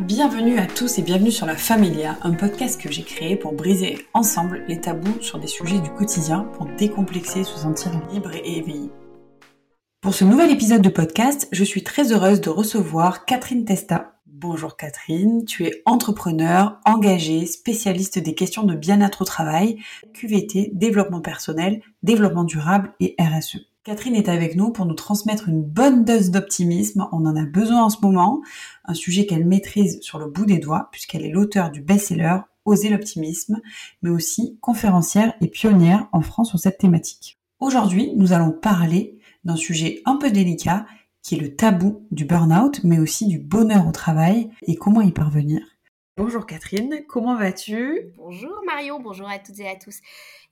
[0.00, 4.08] Bienvenue à tous et bienvenue sur La Familia, un podcast que j'ai créé pour briser
[4.12, 8.90] ensemble les tabous sur des sujets du quotidien pour décomplexer se sentir libre et éveillé.
[10.00, 14.16] Pour ce nouvel épisode de podcast, je suis très heureuse de recevoir Catherine Testa.
[14.26, 19.78] Bonjour Catherine, tu es entrepreneur, engagée, spécialiste des questions de bien-être au travail,
[20.12, 23.73] QVT, développement personnel, développement durable et RSE.
[23.84, 27.06] Catherine est avec nous pour nous transmettre une bonne dose d'optimisme.
[27.12, 28.40] On en a besoin en ce moment.
[28.86, 32.88] Un sujet qu'elle maîtrise sur le bout des doigts puisqu'elle est l'auteur du best-seller Oser
[32.88, 33.60] l'optimisme,
[34.00, 37.38] mais aussi conférencière et pionnière en France sur cette thématique.
[37.60, 40.86] Aujourd'hui, nous allons parler d'un sujet un peu délicat
[41.20, 45.12] qui est le tabou du burn-out, mais aussi du bonheur au travail et comment y
[45.12, 45.60] parvenir.
[46.16, 48.12] Bonjour Catherine, comment vas-tu?
[48.16, 49.98] Bonjour Marion, bonjour à toutes et à tous.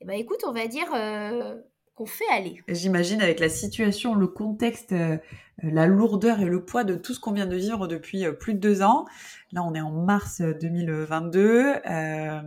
[0.02, 1.62] Eh ben écoute, on va dire euh,
[1.94, 2.62] qu'on fait aller.
[2.68, 5.18] J'imagine avec la situation, le contexte, euh,
[5.62, 8.54] la lourdeur et le poids de tout ce qu'on vient de vivre depuis euh, plus
[8.54, 9.06] de deux ans.
[9.52, 11.74] Là, on est en mars 2022.
[11.84, 12.40] Euh,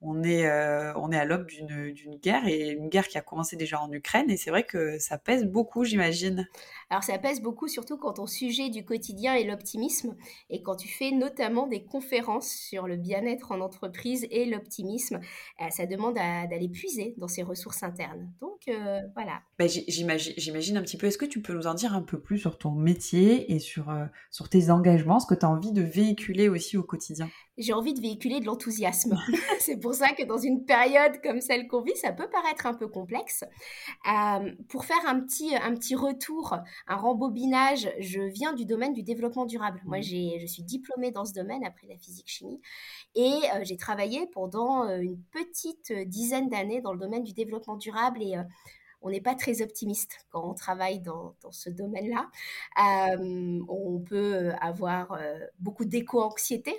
[0.00, 3.56] on est, euh, on est à l'aube d'une guerre et une guerre qui a commencé
[3.56, 6.48] déjà en Ukraine et c'est vrai que ça pèse beaucoup, j'imagine.
[6.90, 10.14] Alors ça pèse beaucoup, surtout quand ton sujet du quotidien est l'optimisme
[10.50, 15.20] et quand tu fais notamment des conférences sur le bien-être en entreprise et l'optimisme,
[15.60, 18.30] euh, ça demande d'aller puiser dans ses ressources internes.
[18.40, 19.40] Donc euh, voilà.
[19.58, 22.38] Bah, j'imagine un petit peu, est-ce que tu peux nous en dire un peu plus
[22.38, 23.92] sur ton métier et sur,
[24.30, 27.30] sur tes engagements, ce que tu as envie de véhiculer aussi au quotidien?
[27.58, 29.16] J'ai envie de véhiculer de l'enthousiasme.
[29.60, 32.74] c'est pour ça que dans une période comme celle qu'on vit, ça peut paraître un
[32.74, 33.44] peu complexe.
[34.06, 39.02] Euh, pour faire un petit, un petit retour, un rembobinage, je viens du domaine du
[39.02, 39.80] développement durable.
[39.86, 40.38] Moi, mmh.
[40.40, 42.60] je suis diplômée dans ce domaine après la physique-chimie
[43.14, 47.76] et euh, j'ai travaillé pendant euh, une petite dizaine d'années dans le domaine du développement
[47.76, 48.34] durable et
[49.00, 52.28] on n'est pas très optimiste quand on travaille dans, dans ce domaine-là.
[52.76, 55.18] on peut avoir
[55.58, 56.74] beaucoup d'éco-anxiété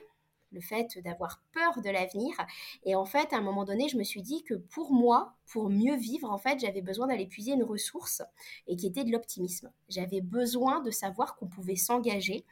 [0.57, 2.35] le fait d'avoir peur de l'avenir.
[2.83, 5.69] Et en fait, à un moment donné, je me suis dit que pour moi, pour
[5.69, 8.21] mieux vivre, en fait, j'avais besoin d'aller puiser une ressource
[8.67, 9.71] et qui était de l'optimisme.
[9.89, 12.45] J'avais besoin de savoir qu'on pouvait s'engager.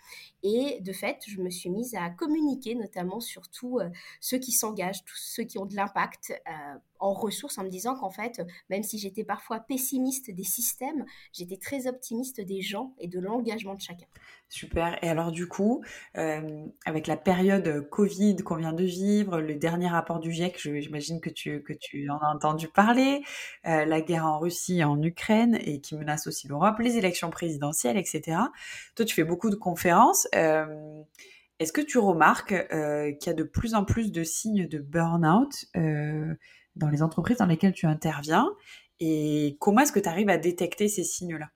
[0.43, 3.89] Et de fait, je me suis mise à communiquer, notamment sur tous euh,
[4.21, 6.33] ceux qui s'engagent, tous ceux qui ont de l'impact.
[6.47, 11.05] Euh, en ressources en me disant qu'en fait, même si j'étais parfois pessimiste des systèmes,
[11.33, 14.05] j'étais très optimiste des gens et de l'engagement de chacun.
[14.47, 15.03] Super.
[15.03, 15.83] Et alors du coup,
[16.17, 21.19] euh, avec la période Covid qu'on vient de vivre, le dernier rapport du GIEC, j'imagine
[21.19, 25.57] que tu, que tu en as entendu parler, euh, la guerre en Russie, en Ukraine
[25.61, 28.37] et qui menace aussi l'Europe, les élections présidentielles, etc.
[28.95, 30.27] Toi, tu fais beaucoup de conférences.
[30.35, 31.01] Euh,
[31.59, 35.65] est-ce que tu remarques qu'il y a de plus en plus de signes de burn-out
[36.75, 38.49] dans les entreprises dans lesquelles tu interviens?
[38.99, 41.49] Et comment est-ce que tu arrives à détecter ces signes-là?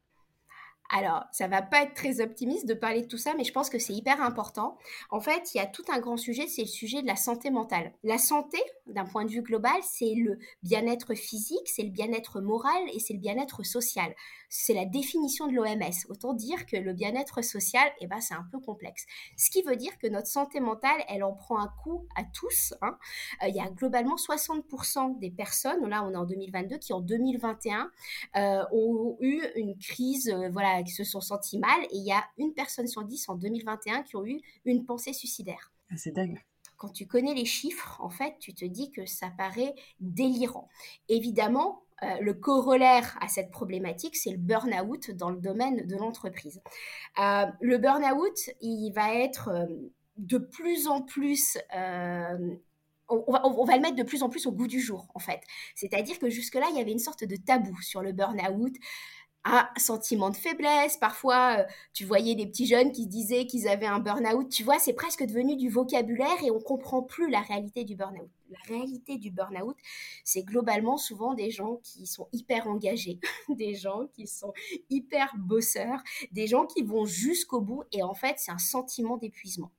[0.90, 3.70] Alors, ça va pas être très optimiste de parler de tout ça, mais je pense
[3.70, 4.76] que c'est hyper important.
[5.12, 7.52] En fait, il y a tout un grand sujet, c'est le sujet de la santé
[7.52, 7.94] mentale.
[8.04, 8.58] La santé,
[8.88, 13.14] d'un point de vue global, c'est le bien-être physique, c'est le bien-être moral et c'est
[13.14, 14.16] le bien-être social.
[14.50, 15.94] C'est la définition de l'OMS.
[16.10, 19.06] Autant dire que le bien-être social, eh ben, c'est un peu complexe.
[19.38, 22.74] Ce qui veut dire que notre santé mentale, elle en prend un coup à tous.
[22.82, 22.98] Hein.
[23.44, 27.02] Euh, il y a globalement 60% des personnes, là on est en 2022, qui en
[27.02, 27.92] 2021
[28.36, 31.82] euh, ont eu une crise, euh, voilà, qui se sont sentis mal.
[31.92, 35.14] Et il y a une personne sur dix en 2021 qui ont eu une pensée
[35.14, 35.72] suicidaire.
[35.92, 36.42] Ah, c'est dingue
[36.80, 40.70] quand tu connais les chiffres, en fait, tu te dis que ça paraît délirant.
[41.10, 46.62] Évidemment, euh, le corollaire à cette problématique, c'est le burn-out dans le domaine de l'entreprise.
[47.20, 49.66] Euh, le burn-out, il va être euh,
[50.18, 51.58] de plus en plus...
[53.12, 55.42] On va, le mettre de plus en plus au goût du jour, en fait.
[55.74, 58.76] C'est-à-dire que jusque-là, il y avait une sorte de tabou sur le burn-out
[59.46, 60.96] un sentiment de faiblesse.
[60.98, 64.50] Parfois, tu voyais des petits jeunes qui disaient qu'ils avaient un burn-out.
[64.50, 68.30] Tu vois, c'est presque devenu du vocabulaire et on comprend plus la réalité du burn-out.
[68.50, 69.78] La réalité du burn-out,
[70.24, 74.54] c'est globalement souvent des gens qui sont hyper engagés, des gens qui sont
[74.90, 76.02] hyper bosseurs,
[76.32, 79.72] des gens qui vont jusqu'au bout et en fait, c'est un sentiment d'épuisement.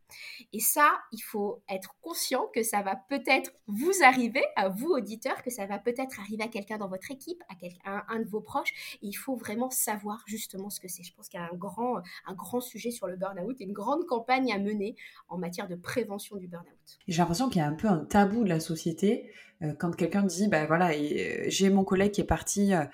[0.52, 5.42] Et ça, il faut être conscient que ça va peut-être vous arriver, à vous auditeurs,
[5.42, 7.42] que ça va peut-être arriver à quelqu'un dans votre équipe,
[7.84, 8.98] à, un de vos proches.
[9.02, 11.02] il faut vraiment savoir justement ce que c'est.
[11.02, 13.72] Je pense qu'il y a un grand, un grand sujet sur le burn-out et une
[13.72, 14.96] grande campagne à mener
[15.28, 16.98] en matière de prévention du burn-out.
[17.06, 19.30] J'ai l'impression qu'il y a un peu un tabou de société
[19.62, 22.84] euh, quand quelqu'un dit, bah voilà, euh, j'ai mon collègue qui est parti, euh,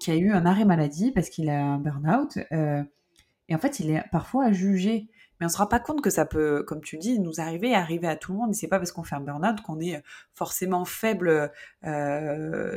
[0.00, 2.38] qui a eu un arrêt maladie parce qu'il a un burn-out.
[3.48, 5.08] et en fait, il est parfois jugé
[5.38, 8.08] mais on se rend pas compte que ça peut, comme tu dis, nous arriver, arriver
[8.08, 8.52] à tout le monde.
[8.52, 10.02] Et c'est pas parce qu'on fait un burn-out qu'on est
[10.32, 11.52] forcément faible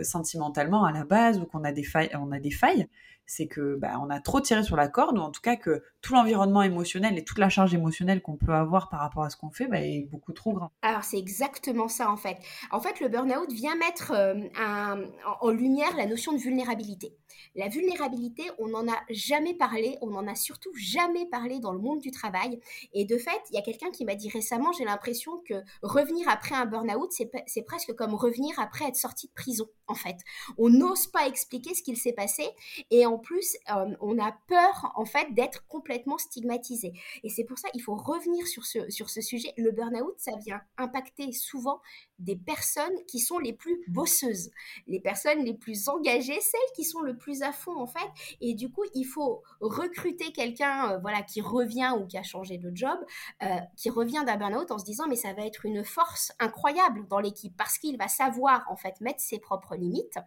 [0.03, 2.09] sentimentalement à la base ou qu'on a des failles.
[2.19, 2.89] On a des failles.
[3.25, 5.83] C'est que bah, on a trop tiré sur la corde, ou en tout cas que
[6.01, 9.37] tout l'environnement émotionnel et toute la charge émotionnelle qu'on peut avoir par rapport à ce
[9.37, 10.71] qu'on fait bah, est beaucoup trop grand.
[10.81, 12.37] Alors c'est exactement ça en fait.
[12.71, 15.05] En fait, le burn-out vient mettre euh,
[15.41, 17.15] en lumière la notion de vulnérabilité.
[17.55, 21.79] La vulnérabilité, on n'en a jamais parlé, on n'en a surtout jamais parlé dans le
[21.79, 22.59] monde du travail.
[22.93, 26.27] Et de fait, il y a quelqu'un qui m'a dit récemment, j'ai l'impression que revenir
[26.29, 30.17] après un burn-out, c'est presque comme revenir après être sorti de prison, en fait.
[30.57, 32.47] On n'ose pas expliquer ce qu'il s'est passé
[32.91, 36.93] et en plus, euh, on a peur, en fait, d'être complètement stigmatisé.
[37.23, 39.53] Et c'est pour ça qu'il faut revenir sur ce, sur ce sujet.
[39.57, 41.81] Le burn-out, ça vient impacter souvent
[42.19, 44.51] des personnes qui sont les plus bosseuses,
[44.87, 48.09] les personnes les plus engagées, celles qui sont le plus à fond en fait.
[48.41, 52.57] Et du coup, il faut recruter quelqu'un, euh, voilà, qui revient ou qui a changé
[52.57, 52.97] de job,
[53.43, 57.07] euh, qui revient d'un burn-out en se disant mais ça va être une force incroyable
[57.07, 60.17] dans l'équipe parce qu'il va savoir en fait mettre ses propres limites,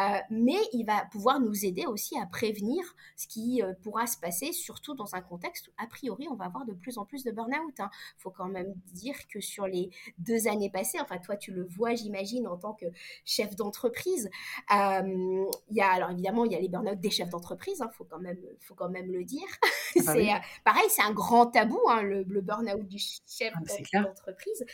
[0.00, 2.82] euh, mais il va pouvoir nous aider aussi à prévenir
[3.16, 6.64] ce qui pourra se passer, surtout dans un contexte où a priori on va avoir
[6.64, 7.74] de plus en plus de burn-out.
[7.78, 7.90] Il hein.
[8.18, 11.94] faut quand même dire que sur les deux années passées, enfin toi tu le vois,
[11.94, 12.86] j'imagine, en tant que
[13.24, 14.30] chef d'entreprise.
[14.74, 17.82] Euh, il y a, alors évidemment, il y a les burn-out des chefs d'entreprise, il
[17.82, 19.46] hein, faut, quand même, faut quand même le dire.
[19.96, 24.64] Ah bah euh, pareil, c'est un grand tabou, hein, le, burn-out du chef ah, d'entreprise.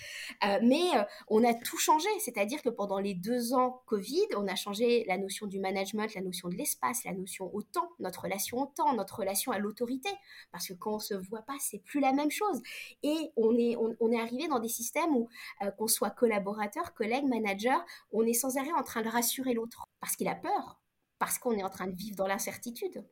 [0.44, 0.80] Euh, mais
[1.28, 5.18] on a tout changé, c'est-à-dire que pendant les deux ans Covid, on a changé la
[5.18, 8.94] notion du management, la notion de l'espace, la notion au temps, notre relation au temps,
[8.94, 10.08] notre relation à l'autorité,
[10.52, 12.62] parce que quand on se voit pas, c'est plus la même chose.
[13.02, 15.28] Et on est, on, est arrivé dans des systèmes où
[15.76, 19.84] qu'on soit collaborateur collaborateur, collègue, manager, on est sans arrêt en train de rassurer l'autre
[20.00, 20.80] parce qu'il a peur,
[21.18, 23.04] parce qu'on est en train de vivre dans l'incertitude.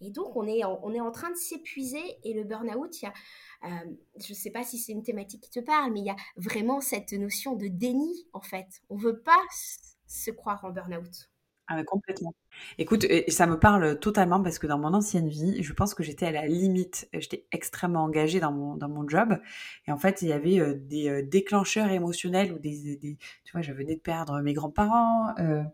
[0.00, 2.94] Et donc, on est en, on est en train de s'épuiser et le burn-out,
[3.64, 3.68] euh,
[4.18, 6.16] je ne sais pas si c'est une thématique qui te parle, mais il y a
[6.36, 8.66] vraiment cette notion de déni, en fait.
[8.88, 9.42] On ne veut pas
[10.06, 11.28] se croire en burn-out.
[11.68, 12.32] Ah, complètement.
[12.78, 16.26] Écoute, ça me parle totalement parce que dans mon ancienne vie, je pense que j'étais
[16.26, 17.08] à la limite.
[17.12, 19.36] J'étais extrêmement engagée dans mon, dans mon job.
[19.88, 23.52] Et en fait, il y avait euh, des euh, déclencheurs émotionnels ou des, des, Tu
[23.52, 25.64] vois, je venais de perdre mes grands-parents, euh,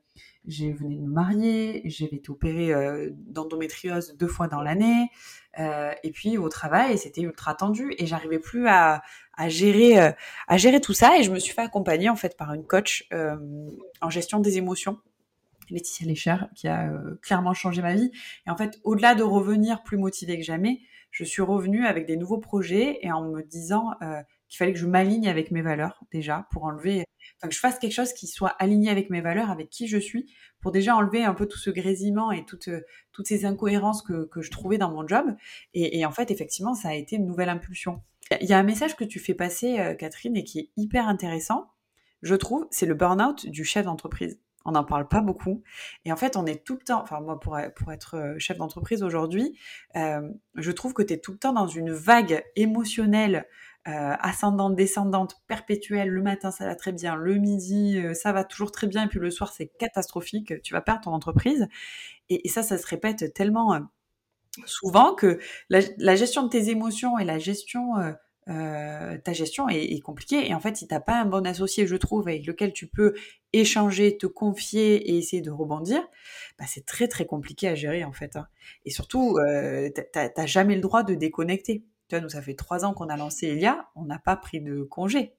[0.48, 5.10] je venais de me marier, j'avais été opérée euh, d'endométriose deux fois dans l'année.
[5.58, 9.02] et puis au travail, c'était ultra tendu et j'arrivais plus à,
[9.36, 9.98] à gérer
[10.48, 11.18] à gérer tout ça.
[11.18, 13.06] Et je me suis fait accompagner en fait par une coach
[14.00, 14.98] en gestion des émotions
[15.70, 18.10] Laetitia Lécher, qui a euh, clairement changé ma vie.
[18.46, 20.80] Et en fait, au-delà de revenir plus motivée que jamais,
[21.10, 24.78] je suis revenue avec des nouveaux projets et en me disant euh, qu'il fallait que
[24.78, 27.04] je m'aligne avec mes valeurs déjà pour enlever,
[27.38, 29.98] enfin que je fasse quelque chose qui soit aligné avec mes valeurs, avec qui je
[29.98, 32.70] suis, pour déjà enlever un peu tout ce grésillement et toutes,
[33.12, 35.34] toutes ces incohérences que, que je trouvais dans mon job.
[35.74, 38.02] Et, et, en fait, effectivement, ça a été une nouvelle impulsion.
[38.40, 41.08] Il y a un message que tu fais passer, euh, Catherine, et qui est hyper
[41.08, 41.70] intéressant,
[42.22, 44.38] je trouve, c'est le burn-out du chef d'entreprise.
[44.64, 45.62] On n'en parle pas beaucoup.
[46.04, 48.58] Et en fait, on est tout le temps, enfin moi pour, pour être euh, chef
[48.58, 49.58] d'entreprise aujourd'hui,
[49.96, 53.46] euh, je trouve que tu es tout le temps dans une vague émotionnelle
[53.88, 56.08] euh, ascendante, descendante, perpétuelle.
[56.08, 57.16] Le matin, ça va très bien.
[57.16, 59.04] Le midi, ça va toujours très bien.
[59.04, 60.62] Et puis le soir, c'est catastrophique.
[60.62, 61.66] Tu vas perdre ton entreprise.
[62.28, 63.80] Et, ça, ça se répète tellement
[64.66, 67.94] souvent que la, la, gestion de tes émotions et la gestion
[68.48, 70.48] euh, ta gestion est, compliquée.
[70.48, 73.14] Et en fait, si t'as pas un bon associé, je trouve, avec lequel tu peux
[73.52, 76.02] échanger, te confier et essayer de rebondir,
[76.58, 78.36] bah, c'est très très compliqué à gérer en fait.
[78.36, 78.46] Hein.
[78.84, 81.84] Et surtout, euh, t'as jamais le droit de déconnecter.
[82.08, 84.60] Tu vois, nous ça fait trois ans qu'on a lancé Elia, on n'a pas pris
[84.60, 85.34] de congé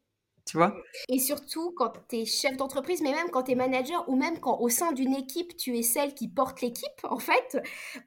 [1.09, 4.39] Et surtout quand tu es chef d'entreprise, mais même quand tu es manager ou même
[4.39, 7.57] quand au sein d'une équipe, tu es celle qui porte l'équipe, en fait,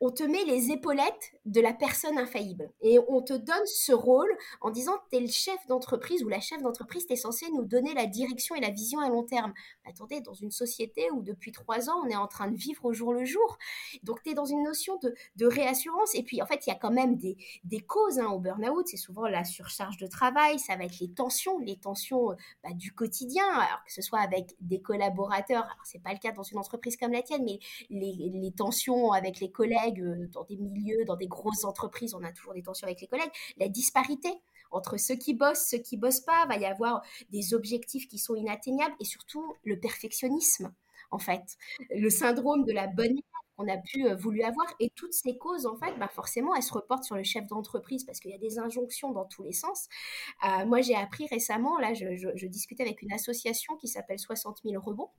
[0.01, 2.71] on te met les épaulettes de la personne infaillible.
[2.83, 6.41] Et on te donne ce rôle en disant, tu es le chef d'entreprise ou la
[6.41, 9.53] chef d'entreprise, tu es censé nous donner la direction et la vision à long terme.
[9.85, 12.93] Attendez, dans une société où depuis trois ans, on est en train de vivre au
[12.93, 13.59] jour le jour.
[14.03, 16.15] Donc tu es dans une notion de, de, réassurance.
[16.15, 18.87] Et puis, en fait, il y a quand même des, des causes hein, au burn-out.
[18.87, 22.26] C'est souvent la surcharge de travail, ça va être les tensions, les tensions
[22.63, 26.33] bah, du quotidien, alors que ce soit avec des collaborateurs, alors c'est pas le cas
[26.33, 27.59] dans une entreprise comme la tienne, mais
[27.91, 32.33] les, tensions avec les collègues euh, dans des milieux, dans des grosses entreprises, on a
[32.33, 34.31] toujours des tensions avec les collègues, la disparité
[34.71, 38.35] entre ceux qui bossent, ceux qui bossent pas, va y avoir des objectifs qui sont
[38.35, 40.73] inatteignables et surtout le perfectionnisme
[41.11, 41.57] en fait,
[41.91, 43.21] le syndrome de la bonne
[43.57, 44.67] qu'on a pu euh, voulu avoir.
[44.81, 48.05] Et toutes ces causes, en fait, bah forcément, elles se reportent sur le chef d'entreprise
[48.05, 49.89] parce qu'il y a des injonctions dans tous les sens.
[50.45, 54.83] Euh, moi, j'ai appris récemment, là, je, discutais avec une association qui s'appelle 60 000
[54.83, 55.11] rebonds.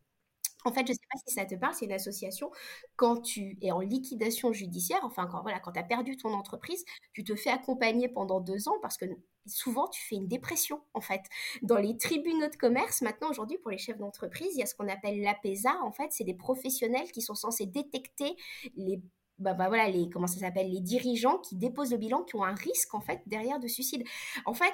[0.65, 2.51] En fait, je ne sais pas si ça te parle, c'est une association.
[2.96, 6.84] Quand tu es en liquidation judiciaire, enfin, quand, voilà, quand tu as perdu ton entreprise,
[7.13, 9.06] tu te fais accompagner pendant deux ans parce que
[9.48, 11.22] souvent tu fais une dépression en fait.
[11.62, 14.75] Dans les tribunaux de commerce, maintenant aujourd'hui pour les chefs d'entreprise, il y a ce
[14.75, 15.77] qu'on appelle l'APESA.
[15.84, 18.36] En fait, c'est des professionnels qui sont censés détecter
[18.75, 19.01] les
[19.39, 22.44] bah, bah, voilà, les, comment ça s'appelle, les dirigeants qui déposent le bilan, qui ont
[22.44, 24.04] un risque en fait derrière de suicide.
[24.46, 24.74] En fait,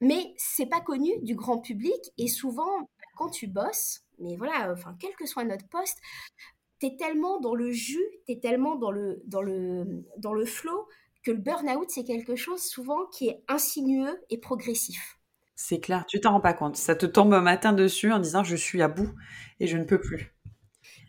[0.00, 4.96] mais c'est pas connu du grand public et souvent quand tu bosses, mais voilà, enfin
[4.98, 5.98] quel que soit notre poste,
[6.80, 10.44] tu es tellement dans le jus, tu es tellement dans le dans le dans le
[10.44, 10.88] flow
[11.22, 15.18] que le burn-out c'est quelque chose souvent qui est insinueux et progressif.
[15.56, 16.76] C'est clair, tu t'en rends pas compte.
[16.76, 19.10] Ça te tombe un matin dessus en disant je suis à bout
[19.60, 20.34] et je ne peux plus.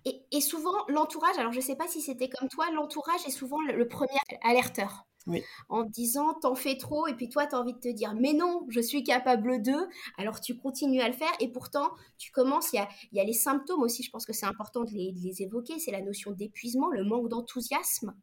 [0.06, 3.62] Et, souvent, l'entourage, alors je ne sais pas si c'était comme toi, l'entourage est souvent
[3.62, 5.06] le, premier alerteur.
[5.28, 5.44] Oui.
[5.70, 8.34] En disant, t'en fais trop, et puis toi, tu as envie de te dire, mais
[8.34, 9.76] non, je suis capable de,
[10.18, 13.24] alors tu continues à le faire, et pourtant, tu commences, il y a, y a,
[13.24, 16.02] les symptômes aussi, je pense que c'est important de les, de les évoquer, c'est la
[16.02, 18.16] notion d'épuisement, le manque d'enthousiasme.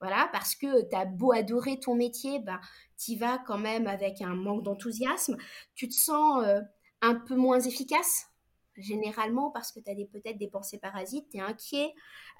[0.00, 2.60] Voilà, parce que tu as beau adorer ton métier, bah,
[2.96, 5.36] tu vas quand même avec un manque d'enthousiasme,
[5.74, 6.60] tu te sens euh,
[7.02, 8.26] un peu moins efficace
[8.76, 11.92] généralement parce que tu as peut-être des pensées parasites, tu es inquiet.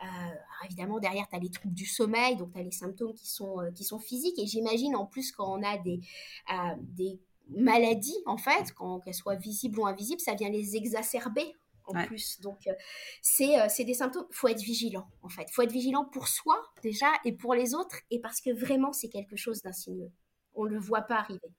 [0.05, 3.27] Euh, évidemment, derrière, tu as les troubles du sommeil, donc tu as les symptômes qui
[3.27, 4.39] sont, euh, qui sont physiques.
[4.39, 6.01] Et j'imagine en plus quand on a des,
[6.79, 8.73] des maladies, en fait,
[9.05, 11.57] qu'elles soient visibles ou invisibles, ça vient les exacerber
[11.89, 12.41] en plus.
[12.41, 12.69] Donc,
[13.23, 14.27] c'est des symptômes.
[14.31, 15.45] Il faut être vigilant, en fait.
[15.49, 18.93] Il faut être vigilant pour soi, déjà, et pour les autres, et parce que vraiment,
[18.93, 20.11] c'est quelque chose d'insinueux.
[20.55, 21.51] On ne le voit pas arriver.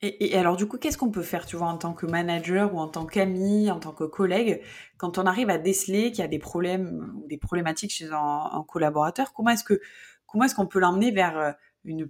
[0.00, 2.78] Et, alors du coup, qu'est-ce qu'on peut faire, tu vois, en tant que manager ou
[2.78, 4.62] en tant qu'ami, en tant que collègue,
[4.96, 8.64] quand on arrive à déceler qu'il y a des problèmes ou des problématiques chez un,
[8.68, 9.32] collaborateur?
[9.32, 9.80] Comment est-ce que
[10.26, 11.50] comment est-ce qu'on peut l'emmener vers euh,
[11.84, 12.08] une,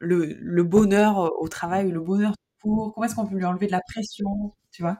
[0.00, 3.80] le, bonheur au travail, le bonheur pour Comment est-ce qu'on peut lui enlever de la
[3.80, 4.98] pression, tu vois?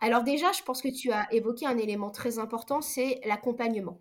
[0.00, 4.00] Alors déjà, je pense que tu as évoqué un élément très important, c'est l'accompagnement.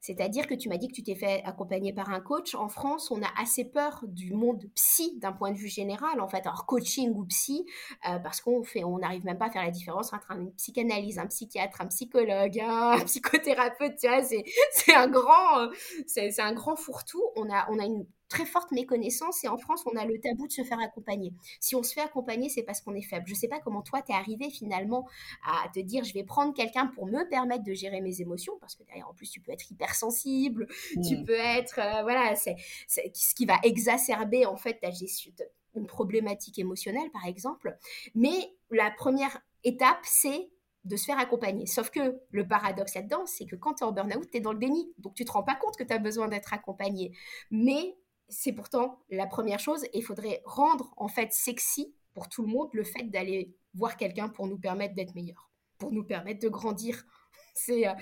[0.00, 2.54] C'est-à-dire que tu m'as dit que tu t'es fait accompagner par un coach.
[2.54, 6.28] En France, on a assez peur du monde psy d'un point de vue général, en
[6.28, 7.66] fait, alors coaching ou psy,
[8.08, 11.26] euh, parce qu'on on n'arrive même pas à faire la différence entre une psychanalyse, un
[11.26, 13.96] psychiatre, un psychologue, un psychothérapeute.
[14.00, 15.68] Tu vois, c'est un grand, euh,
[16.06, 17.24] c'est un grand fourre-tout.
[17.36, 20.46] On a, on a une très forte méconnaissance et en France, on a le tabou
[20.46, 21.32] de se faire accompagner.
[21.60, 23.26] Si on se fait accompagner, c'est parce qu'on est faible.
[23.26, 25.08] Je ne sais pas comment toi, tu es arrivé finalement
[25.46, 28.74] à te dire, je vais prendre quelqu'un pour me permettre de gérer mes émotions, parce
[28.74, 30.66] que derrière, en plus, tu peux être hypersensible,
[31.06, 31.24] tu mmh.
[31.24, 32.56] peux être, euh, voilà, c'est
[32.86, 35.32] ce qui va exacerber en fait ta gestion,
[35.74, 37.76] une problématique émotionnelle, par exemple.
[38.14, 40.50] Mais la première étape, c'est
[40.84, 41.66] de se faire accompagner.
[41.66, 44.52] Sauf que le paradoxe là-dedans, c'est que quand tu es en burn-out, tu es dans
[44.52, 44.92] le déni.
[44.98, 47.12] Donc tu te rends pas compte que tu as besoin d'être accompagné.
[47.50, 47.96] Mais
[48.28, 52.48] c'est pourtant la première chose et il faudrait rendre en fait sexy pour tout le
[52.48, 56.48] monde le fait d'aller voir quelqu'un pour nous permettre d'être meilleurs, pour nous permettre de
[56.48, 57.04] grandir.
[57.54, 57.92] C'est euh,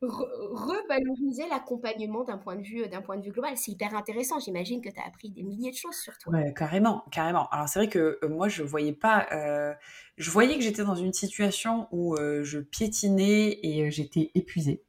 [0.00, 3.58] revaloriser l'accompagnement d'un point de vue d'un point de vue global.
[3.58, 4.38] C'est hyper intéressant.
[4.38, 6.32] J'imagine que tu as appris des milliers de choses sur toi.
[6.32, 7.46] Ouais, carrément, carrément.
[7.50, 9.74] Alors c'est vrai que euh, moi je voyais pas, euh,
[10.16, 14.82] je voyais que j'étais dans une situation où je piétinais et j'étais épuisée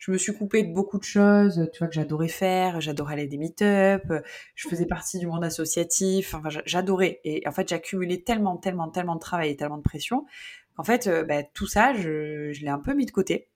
[0.00, 2.80] je me suis coupée de beaucoup de choses, tu vois, que j'adorais faire.
[2.80, 4.02] J'adorais aller des meet-up.
[4.54, 6.34] Je faisais partie du monde associatif.
[6.34, 7.20] Enfin, j'adorais.
[7.24, 10.24] Et en fait, j'accumulais tellement, tellement, tellement de travail et tellement de pression
[10.74, 13.50] qu'en fait, euh, bah, tout ça, je, l'ai un peu mis de côté.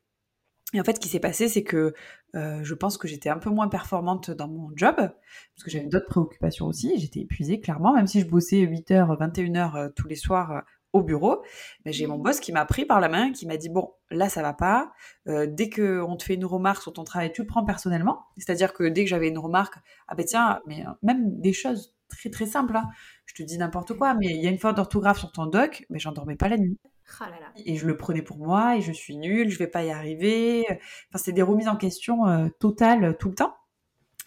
[0.74, 1.94] Et en fait, ce qui s'est passé, c'est que
[2.34, 5.86] euh, je pense que j'étais un peu moins performante dans mon job, parce que j'avais
[5.86, 6.98] d'autres préoccupations aussi.
[6.98, 11.42] J'étais épuisée, clairement, même si je bossais 8h, 21h tous les soirs au bureau,
[11.84, 12.22] mais j'ai mon mmh.
[12.22, 14.92] boss qui m'a pris par la main, qui m'a dit bon, là ça va pas.
[15.28, 18.22] Euh, dès que on te fait une remarque sur ton travail, tu le prends personnellement.
[18.38, 19.74] C'est-à-dire que dès que j'avais une remarque,
[20.08, 22.76] ah ben tiens, mais euh, même des choses très très simples.
[22.76, 22.88] Hein.
[23.26, 25.84] Je te dis n'importe quoi, mais il y a une faute d'orthographe sur ton doc,
[25.90, 26.78] mais j'en dormais pas la nuit.
[27.20, 27.24] Oh
[27.66, 30.64] et je le prenais pour moi, et je suis nulle, je vais pas y arriver.
[30.68, 33.54] Enfin, c'est des remises en question euh, totales tout le temps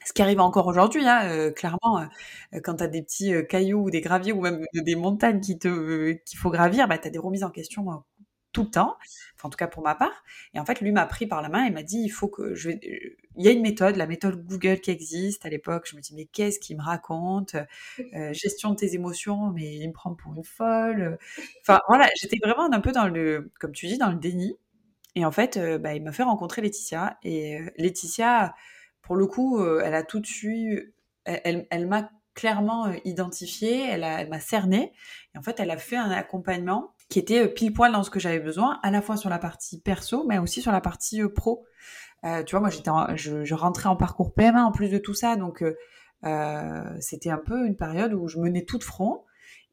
[0.08, 2.00] ce qui arrive encore aujourd'hui, hein, euh, clairement,
[2.54, 5.42] euh, quand tu as des petits euh, cailloux ou des graviers ou même des montagnes
[5.42, 5.60] qu'il
[6.38, 7.86] faut gravir, bah, tu as des remises en question
[8.54, 8.96] tout le temps,
[9.36, 10.24] enfin, en tout cas pour ma part.
[10.54, 12.56] Et en fait, lui m'a pris par la main et m'a dit, il faut que
[12.56, 12.70] je.
[12.72, 15.86] Il y a une méthode, la méthode Google qui existe à l'époque.
[15.92, 17.58] Je me dis, mais qu'est-ce qu'il me raconte
[18.32, 21.20] Gestion de tes émotions, mais il me prend pour une folle.
[21.62, 24.56] Enfin, voilà, j'étais vraiment un peu dans le, comme tu dis, dans le déni.
[25.16, 27.18] Et en fait, bah, il m'a fait rencontrer Laetitia.
[27.24, 28.56] Et Laetitia
[29.08, 34.02] pour le coup, euh, elle a tout de suite, elle, m'a clairement euh, identifiée, elle,
[34.30, 34.92] m'a cerné.
[35.34, 38.10] Et en fait, elle a fait un accompagnement qui était euh, pile poil dans ce
[38.10, 41.22] que j'avais besoin, à la fois sur la partie perso, mais aussi sur la partie
[41.30, 41.66] pro.
[42.46, 45.64] tu vois, moi, j'étais, je, rentrais en parcours PMA en plus de tout ça, donc
[47.00, 49.24] c'était un peu une période où je menais tout de front.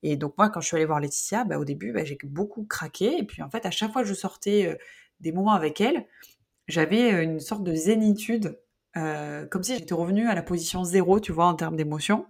[0.05, 2.65] Et donc moi, quand je suis allée voir Laetitia, bah, au début, bah, j'ai beaucoup
[2.67, 3.19] craqué.
[3.19, 4.79] Et puis en fait, à chaque fois que je sortais
[5.19, 6.07] des moments avec elle,
[6.69, 8.57] j'avais une sorte de zénitude
[8.97, 12.27] euh, comme si j'étais revenue à la position zéro, tu vois, en termes d'émotion.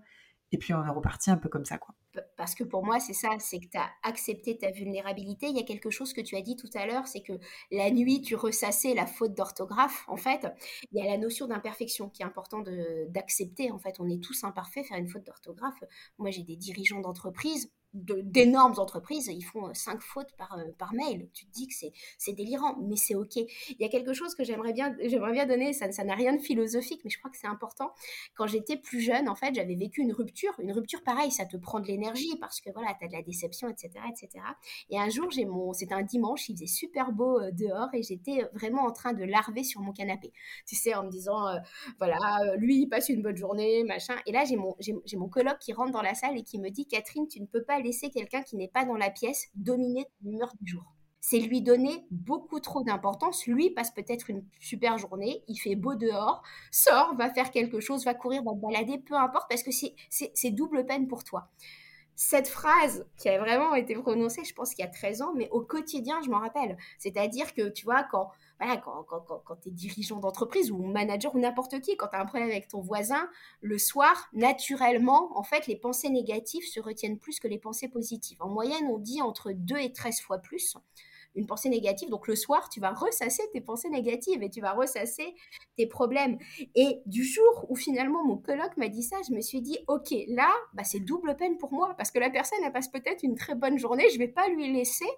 [0.53, 1.97] Et puis on est reparti un peu comme ça, quoi.
[2.37, 5.47] parce que pour moi, c'est ça, c'est que tu as accepté ta vulnérabilité.
[5.49, 7.33] Il y a quelque chose que tu as dit tout à l'heure, c'est que
[7.73, 10.05] la nuit, tu ressassais la faute d'orthographe.
[10.07, 10.47] En fait,
[10.93, 12.63] il y a la notion d'imperfection qui est important
[13.09, 13.73] d'accepter.
[13.73, 14.87] En fait, on est tous imparfaits.
[14.87, 15.83] Faire une faute d'orthographe,
[16.19, 20.93] moi, j'ai des dirigeants d'entreprise d'énormes entreprises, ils font euh, cinq fautes par, euh, par
[20.93, 21.29] mail.
[21.33, 21.75] Tu te dis que
[22.19, 23.37] c'est délirant, mais c'est OK.
[23.37, 27.01] Il y a quelque chose que j'aimerais bien, bien donner, ça n'a rien de philosophique,
[27.05, 27.93] mais je crois que c'est important.
[28.35, 30.53] Quand j'étais plus jeune, en fait, j'avais vécu une rupture.
[30.59, 33.23] Une rupture, pareil, ça te prend de l'énergie parce que voilà, tu as de la
[33.23, 33.91] déception, etc.
[34.11, 34.45] etc.
[34.91, 38.03] Et un jour, j'ai mon, c'était un dimanche, il faisait super beau euh, dehors et
[38.03, 40.33] j'étais vraiment en train de larver sur mon canapé.
[40.67, 41.45] Tu sais, en me disant,
[41.99, 42.19] voilà,
[42.57, 44.17] lui, il passe une bonne journée, machin.
[44.27, 46.71] Et là, j'ai mon, j'ai mon coloc qui rentre dans la salle et qui me
[46.71, 50.07] dit, Catherine, tu ne peux pas laisser quelqu'un qui n'est pas dans la pièce dominer
[50.23, 50.95] l'humeur du jour.
[51.21, 53.47] C'est lui donner beaucoup trop d'importance.
[53.47, 58.05] Lui passe peut-être une super journée, il fait beau dehors, sort, va faire quelque chose,
[58.05, 59.71] va courir, va balader, peu importe, parce que
[60.11, 61.51] c'est double peine pour toi
[62.17, 65.49] cette phrase qui a vraiment été prononcée, je pense qu'il y a 13 ans, mais
[65.51, 66.77] au quotidien, je m'en rappelle.
[66.99, 68.31] C'est-à-dire que, tu vois, quand,
[68.61, 72.27] voilà, quand, tu es dirigeant d'entreprise ou manager ou n'importe qui, quand tu as un
[72.27, 73.29] problème avec ton voisin,
[73.61, 78.41] le soir, naturellement, en fait, les pensées négatives se retiennent plus que les pensées positives.
[78.41, 80.77] En moyenne, on dit entre 2 et 13 fois plus
[81.35, 82.11] une pensée négative.
[82.11, 85.35] Donc le soir, tu vas ressasser tes pensées négatives et tu vas ressasser
[85.77, 86.39] tes problèmes.
[86.75, 90.15] Et du jour où finalement mon colloque m'a dit ça, je me suis dit, ok,
[90.29, 93.35] là, bah, c'est double peine pour moi parce que la personne, elle passe peut-être une
[93.35, 95.09] très bonne journée, je vais pas lui laisser,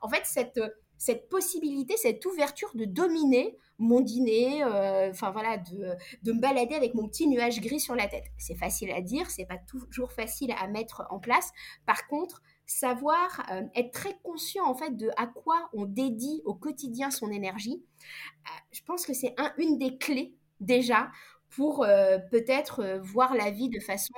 [0.00, 0.60] en fait, cette
[1.00, 5.96] cette possibilité, cette ouverture de dominer mon dîner, euh, enfin voilà, de,
[6.30, 8.26] me balader avec mon petit nuage gris sur la tête.
[8.36, 11.52] C'est facile à dire, c'est pas toujours facile à mettre en place.
[11.86, 16.52] Par contre, savoir euh, être très conscient en fait de à quoi on dédie au
[16.52, 21.10] quotidien son énergie, euh, je pense que c'est un, une des clés déjà
[21.48, 21.84] pour
[22.30, 24.14] peut-être voir la vie de façon,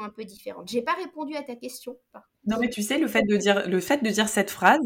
[0.00, 0.68] un peu différente.
[0.68, 1.96] J'ai pas répondu à ta question.
[2.46, 4.80] Non mais tu sais le fait de dire cette phrase,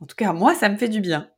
[0.00, 1.30] en tout cas moi ça me fait du bien.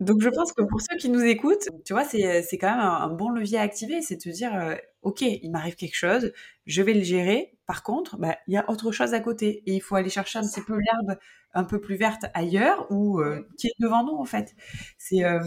[0.00, 2.78] Donc je pense que pour ceux qui nous écoutent, tu vois, c'est, c'est quand même
[2.78, 6.32] un, bon levier à activer, c'est de te dire, euh, ok, il m'arrive quelque chose,
[6.66, 7.56] je vais le gérer.
[7.66, 10.38] Par contre, bah, il y a autre chose à côté et il faut aller chercher
[10.38, 11.18] un petit peu l'herbe
[11.52, 14.54] un peu plus verte ailleurs ou euh, qui est devant nous en fait.
[14.98, 15.40] C'est euh,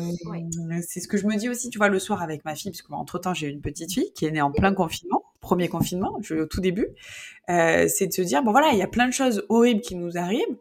[0.86, 2.82] c'est ce que je me dis aussi, tu vois, le soir avec ma fille, parce
[2.82, 6.36] qu'entre temps j'ai une petite fille qui est née en plein confinement, premier confinement, je,
[6.36, 6.90] au tout début.
[7.48, 10.18] c'est de se dire bon voilà, il y a plein de choses horribles qui nous
[10.18, 10.58] arrivent.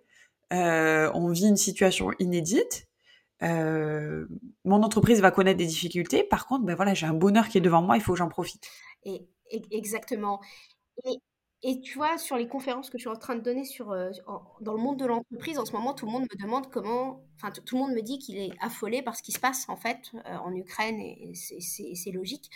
[0.51, 2.89] On vit une situation inédite
[3.43, 4.27] euh,
[4.65, 6.25] mon entreprise va connaître des difficultés.
[6.25, 8.29] Par contre, ben voilà, j'ai un bonheur qui est devant moi, il faut que j'en
[8.29, 8.69] profite.
[9.05, 9.27] Et,
[9.71, 10.41] exactement.
[11.63, 14.11] Et, tu vois, sur les conférences que je suis en train de donner sur, euh,
[14.61, 17.23] dans le monde de l'entreprise, en ce moment, tout le monde me demande comment.
[17.37, 19.77] Enfin, tout le monde me dit qu'il est affolé par ce qui se passe, en
[19.77, 22.51] fait, euh, en Ukraine, et, c'est logique.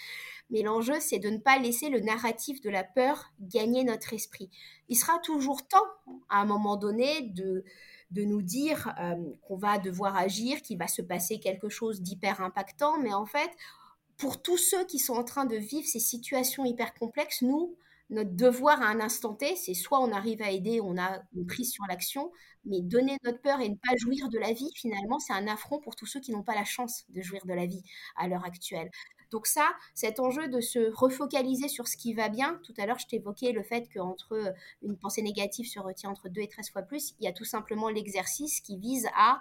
[0.51, 4.51] Mais l'enjeu, c'est de ne pas laisser le narratif de la peur gagner notre esprit.
[4.89, 5.87] Il sera toujours temps,
[6.31, 7.65] à un moment donné, de
[8.11, 12.41] de nous dire euh, qu'on va devoir agir, qu'il va se passer quelque chose d'hyper
[12.41, 13.51] impactant, mais en fait,
[14.17, 17.77] pour tous ceux qui sont en train de vivre ces situations hyper complexes, nous,
[18.11, 21.47] notre devoir à un instant T, c'est soit on arrive à aider, on a une
[21.47, 22.31] prise sur l'action,
[22.65, 25.81] mais donner notre peur et ne pas jouir de la vie, finalement, c'est un affront
[25.81, 27.83] pour tous ceux qui n'ont pas la chance de jouir de la vie
[28.17, 28.91] à l'heure actuelle.
[29.31, 32.99] Donc ça, cet enjeu de se refocaliser sur ce qui va bien, tout à l'heure
[32.99, 36.71] je t'évoquais le fait qu'entre euh, une pensée négative se retient entre 2 et 13
[36.71, 39.41] fois plus, il y a tout simplement l'exercice qui vise à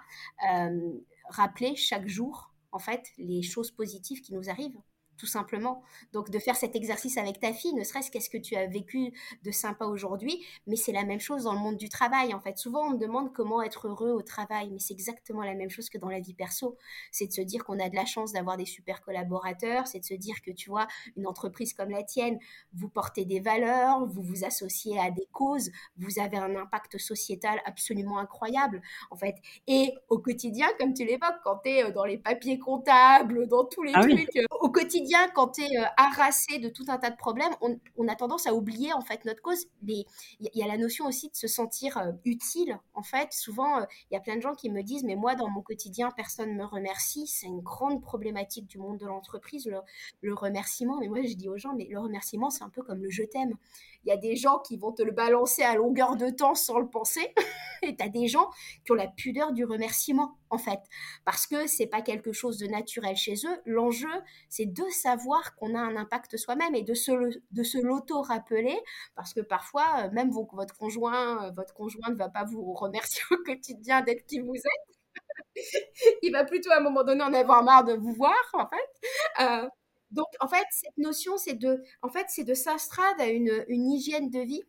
[0.50, 0.98] euh,
[1.28, 4.80] rappeler chaque jour en fait les choses positives qui nous arrivent
[5.16, 5.82] tout simplement.
[6.12, 9.12] Donc de faire cet exercice avec ta fille, ne serait-ce qu'est-ce que tu as vécu
[9.42, 12.34] de sympa aujourd'hui, mais c'est la même chose dans le monde du travail.
[12.34, 15.54] En fait, souvent on me demande comment être heureux au travail, mais c'est exactement la
[15.54, 16.76] même chose que dans la vie perso.
[17.12, 20.04] C'est de se dire qu'on a de la chance d'avoir des super collaborateurs, c'est de
[20.04, 22.38] se dire que tu vois, une entreprise comme la tienne,
[22.72, 27.60] vous portez des valeurs, vous vous associez à des causes, vous avez un impact sociétal
[27.64, 29.36] absolument incroyable, en fait.
[29.66, 33.64] Et au quotidien, comme tu l'évoques, quand tu es euh, dans les papiers comptables, dans
[33.64, 35.03] tous les ah trucs, euh, au quotidien,
[35.34, 38.54] quand tu es euh, harassé de tout un tas de problèmes, on, a tendance à
[38.54, 39.66] oublier en fait notre cause.
[39.86, 40.04] Il
[40.40, 42.78] y, a la notion aussi de se sentir euh, utile.
[42.94, 45.34] En fait, souvent, euh, il y a plein de gens qui me disent, mais moi,
[45.34, 47.26] dans mon quotidien, personne ne me remercie.
[47.26, 49.78] C'est une grande problématique du monde de l'entreprise, le,
[50.20, 50.98] le remerciement.
[51.00, 53.22] Mais moi, je dis aux gens, mais le remerciement, c'est un peu comme le je
[53.22, 53.54] t'aime.
[54.04, 56.78] Il y a des gens qui vont te le balancer à longueur de temps sans
[56.78, 57.34] le penser.
[57.82, 58.50] et tu as des gens
[58.84, 60.80] qui ont la pudeur du remerciement, en fait.
[61.24, 63.60] Parce que c'est pas quelque chose de naturel chez eux.
[63.66, 64.08] L'enjeu,
[64.48, 67.12] c'est de savoir qu'on a un impact soi-même et de se,
[67.50, 68.78] de se l'auto-rappeler.
[69.16, 73.22] Parce que parfois, euh, même votre conjoint, euh, votre conjoint ne va pas vous remercier
[73.32, 75.54] au quotidien d'être qui vous êtes.
[76.22, 79.42] Il va plutôt à un moment donné en avoir marre de vous voir, en fait.
[79.42, 79.68] Euh,
[80.10, 83.90] donc, en fait, cette notion, c'est de, en fait, c'est de s'astrade à une, une
[83.90, 84.62] hygiène de vie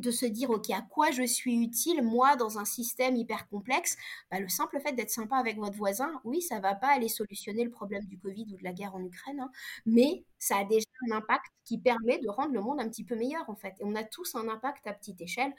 [0.00, 3.96] de se dire ok à quoi je suis utile moi dans un système hyper complexe?
[4.30, 7.64] Bah, le simple fait d'être sympa avec votre voisin oui ça va pas aller solutionner
[7.64, 9.50] le problème du Covid ou de la guerre en Ukraine hein,
[9.86, 13.14] mais ça a déjà un impact qui permet de rendre le monde un petit peu
[13.16, 13.74] meilleur en fait.
[13.80, 15.52] Et on a tous un impact à petite échelle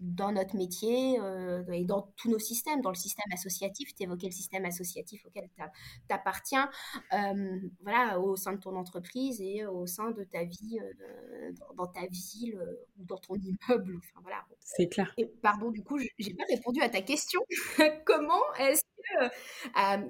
[0.00, 4.26] dans notre métier euh, et dans tous nos systèmes, dans le système associatif, tu évoquais
[4.26, 6.70] le système associatif auquel tu appartiens,
[7.12, 11.86] euh, voilà, au sein de ton entreprise et au sein de ta vie, euh, dans,
[11.86, 12.60] ta ville
[12.98, 13.96] ou dans ton immeuble.
[13.98, 14.44] Enfin, voilà.
[14.60, 15.12] C'est clair.
[15.16, 17.40] Et pardon, du coup, j'ai pas répondu à ta question.
[18.04, 18.82] comment est-ce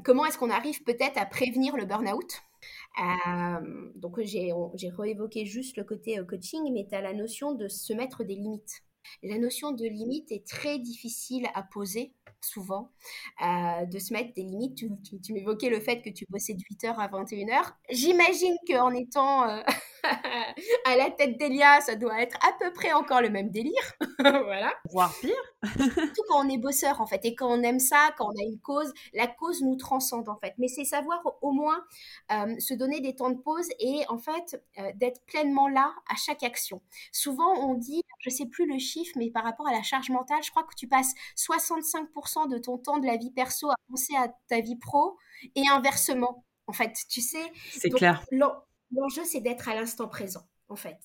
[0.02, 2.42] comment est-ce qu'on arrive peut-être à prévenir le burn-out?
[3.94, 4.52] Donc j'ai
[4.90, 8.82] réévoqué juste le côté coaching, mais tu as la notion de se mettre des limites.
[9.22, 12.12] La notion de limite est très difficile à poser
[12.44, 12.90] souvent,
[13.42, 14.76] euh, de se mettre des limites.
[15.22, 17.72] Tu, m'évoquais le fait que tu bossais de 8h à 21h.
[17.90, 19.62] J'imagine qu'en étant euh,
[20.84, 23.94] à la tête d'Elia, ça doit être à peu près encore le même délire.
[24.18, 24.72] voilà.
[24.90, 25.34] Voire pire.
[25.62, 28.44] Tout quand on est bosseur, en fait, et quand on aime ça, quand on a
[28.44, 30.54] une cause, la cause nous transcende, en fait.
[30.58, 31.84] Mais c'est savoir au moins
[32.32, 34.62] euh, se donner des temps de pause et, en fait,
[34.94, 36.80] d'être pleinement là à chaque action.
[37.12, 40.42] Souvent, on dit, je sais plus le chiffre, mais par rapport à la charge mentale,
[40.42, 44.14] je crois que tu passes 65% de ton temps de la vie perso à penser
[44.16, 45.16] à ta vie pro
[45.54, 46.44] et inversement.
[46.66, 47.52] En fait, tu sais?
[47.72, 48.24] C'est clair.
[48.90, 50.98] L'enjeu, c'est d'être à l'instant présent, en fait,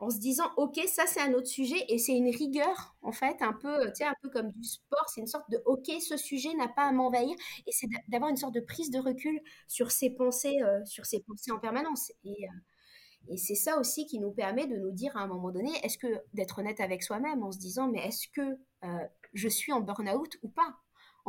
[0.00, 3.36] en se disant, ok, ça c'est un autre sujet et c'est une rigueur, en fait,
[3.42, 5.08] un peu, tu sais, un peu comme du sport.
[5.08, 7.36] C'est une sorte de, ok, ce sujet n'a pas à m'envahir
[7.66, 11.20] et c'est d'avoir une sorte de prise de recul sur ses pensées, euh, sur ses
[11.20, 12.10] pensées en permanence.
[12.24, 12.52] Et euh,
[13.30, 15.98] et c'est ça aussi qui nous permet de nous dire à un moment donné, est-ce
[15.98, 19.80] que d'être honnête avec soi-même en se disant, mais est-ce que euh, je suis en
[19.80, 20.76] burn-out ou pas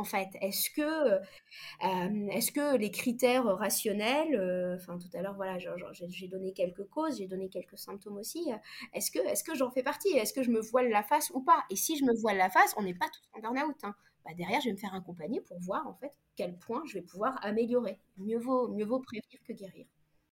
[0.00, 5.34] en fait Est-ce que, euh, est-ce que les critères rationnels, euh, enfin tout à l'heure,
[5.34, 8.50] voilà, j'ai donné quelques causes, j'ai donné quelques symptômes aussi,
[8.94, 10.08] est-ce que, est que j'en fais partie?
[10.16, 11.64] Est-ce que je me voile la face ou pas?
[11.70, 13.76] Et si je me voile la face, on n'est pas tous en burn-out.
[13.82, 13.94] Hein.
[14.24, 17.02] Bah derrière, je vais me faire accompagner pour voir en fait quel point je vais
[17.02, 17.98] pouvoir améliorer.
[18.18, 19.86] Mieux vaut, mieux vaut prévenir que guérir.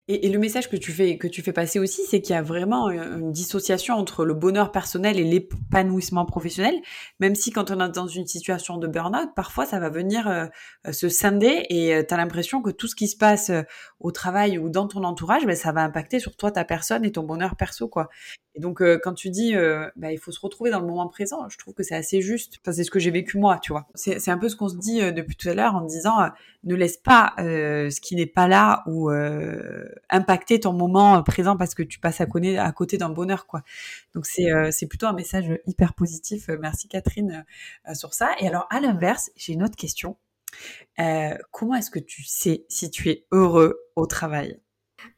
[0.08, 2.42] Et, le message que tu fais, que tu fais passer aussi, c'est qu'il y a
[2.42, 6.76] vraiment une dissociation entre le bonheur personnel et l'épanouissement professionnel,
[7.20, 10.48] même si quand on est dans une situation de burn-out, parfois ça va venir euh,
[10.88, 13.52] euh, se scinder et euh, tu as l'impression que tout ce qui se passe
[14.00, 17.12] au travail ou dans ton entourage, ben, ça va impacter sur toi, ta personne et
[17.12, 17.88] ton bonheur perso.
[17.88, 18.10] quoi.
[18.54, 21.08] Et donc, euh, quand tu dis, euh, bah, il faut se retrouver dans le moment
[21.08, 22.60] présent, je trouve que c'est assez juste.
[22.62, 23.88] Enfin, c'est ce que j'ai vécu moi, tu vois.
[23.96, 26.18] C'est un peu ce qu'on se dit euh, depuis tout à l'heure en disant,
[26.64, 29.10] ne laisse pas ce qui n'est pas là ou
[30.10, 33.64] impacter ton moment présent parce que tu passes à, côté, à côté d'un bonheur, quoi.
[34.14, 36.50] Donc, c'est plutôt un message hyper positif.
[36.60, 37.46] Merci Catherine
[37.94, 38.32] sur ça.
[38.40, 40.18] Et alors, à l'inverse, j'ai une autre question.
[41.52, 44.60] comment est-ce que tu sais si tu es heureux au travail?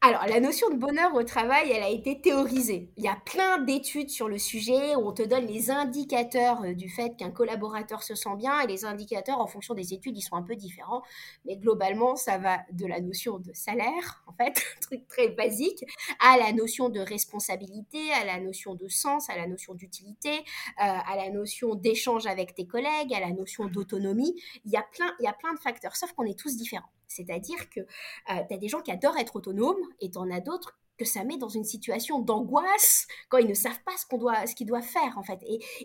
[0.01, 2.91] Alors, la notion de bonheur au travail, elle a été théorisée.
[2.97, 6.73] Il y a plein d'études sur le sujet où on te donne les indicateurs euh,
[6.73, 10.21] du fait qu'un collaborateur se sent bien et les indicateurs, en fonction des études, ils
[10.21, 11.03] sont un peu différents.
[11.45, 15.85] Mais globalement, ça va de la notion de salaire, en fait, un truc très basique,
[16.19, 20.41] à la notion de responsabilité, à la notion de sens, à la notion d'utilité, euh,
[20.77, 24.35] à la notion d'échange avec tes collègues, à la notion d'autonomie.
[24.65, 26.89] Il il y a plein de facteurs, sauf qu'on est tous différents.
[27.15, 30.39] C'est-à-dire que euh, tu as des gens qui adorent être autonomes et tu en as
[30.39, 34.17] d'autres que ça met dans une situation d'angoisse quand ils ne savent pas ce qu'on
[34.17, 35.39] doit ce qu'ils doivent faire en fait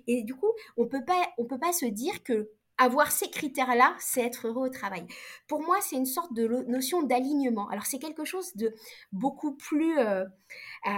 [0.07, 3.97] et, du coup on peut pas on peut pas se dire que avoir ces critères-là,
[3.99, 5.05] c'est être heureux au travail.
[5.49, 7.69] Pour moi, c'est une sorte de notion d'alignement.
[7.71, 8.73] Alors, c'est quelque chose de
[9.13, 10.25] beaucoup plus, euh,
[10.87, 10.91] euh,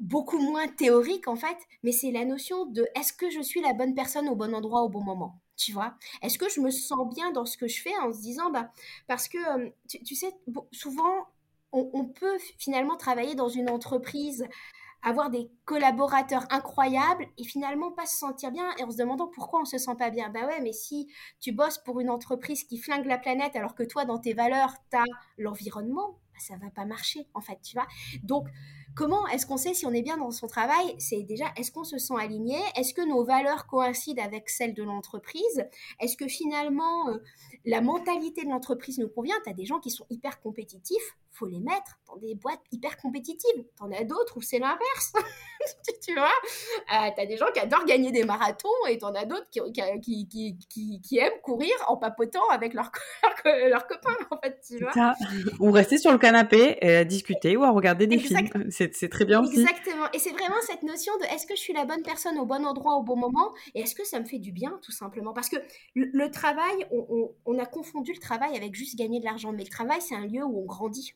[0.00, 3.72] beaucoup moins théorique en fait, mais c'est la notion de est-ce que je suis la
[3.72, 5.40] bonne personne au bon endroit au bon moment?
[5.56, 8.20] Tu vois Est-ce que je me sens bien dans ce que je fais en se
[8.20, 8.70] disant, bah,
[9.06, 9.38] parce que,
[9.88, 10.32] tu, sais,
[10.72, 11.26] souvent,
[11.72, 14.46] on, peut finalement travailler dans une entreprise,
[15.02, 19.60] avoir des collaborateurs incroyables et finalement pas se sentir bien et en se demandant pourquoi
[19.60, 20.30] on se sent pas bien.
[20.30, 21.08] Bah ouais, mais si
[21.40, 24.74] tu bosses pour une entreprise qui flingue la planète alors que toi, dans tes valeurs,
[24.90, 25.04] tu as
[25.38, 27.86] l'environnement, bah ça va pas marcher, en fait, tu vois
[28.22, 28.48] Donc,
[28.96, 30.96] Comment est-ce qu'on sait si on est bien dans son travail?
[30.98, 32.56] C'est déjà, est-ce qu'on se sent aligné?
[32.76, 35.66] Est-ce que nos valeurs coïncident avec celles de l'entreprise?
[36.00, 37.18] Est-ce que finalement, euh,
[37.66, 39.36] la mentalité de l'entreprise nous convient?
[39.44, 42.96] Tu as des gens qui sont hyper compétitifs faut les mettre dans des boîtes hyper
[42.96, 43.64] compétitives.
[43.78, 45.12] T'en as d'autres où c'est l'inverse.
[46.06, 46.30] tu vois?
[46.94, 49.60] Euh, T'as des gens qui adorent gagner des marathons et t'en as d'autres qui,
[50.00, 52.90] qui, qui, qui, aiment courir en papotant avec leurs
[53.44, 55.14] leur copains, en fait, tu vois?
[55.60, 58.70] Ou rester sur le canapé et à discuter ou à regarder des films.
[58.70, 59.60] C'est très bien aussi.
[59.60, 60.06] Exactement.
[60.12, 62.64] Et c'est vraiment cette notion de est-ce que je suis la bonne personne au bon
[62.64, 65.32] endroit au bon moment et est-ce que ça me fait du bien, tout simplement?
[65.32, 65.56] Parce que
[65.94, 69.52] le, travail, on, on, on a confondu le travail avec juste gagner de l'argent.
[69.52, 71.14] Mais le travail, c'est un lieu où on grandit.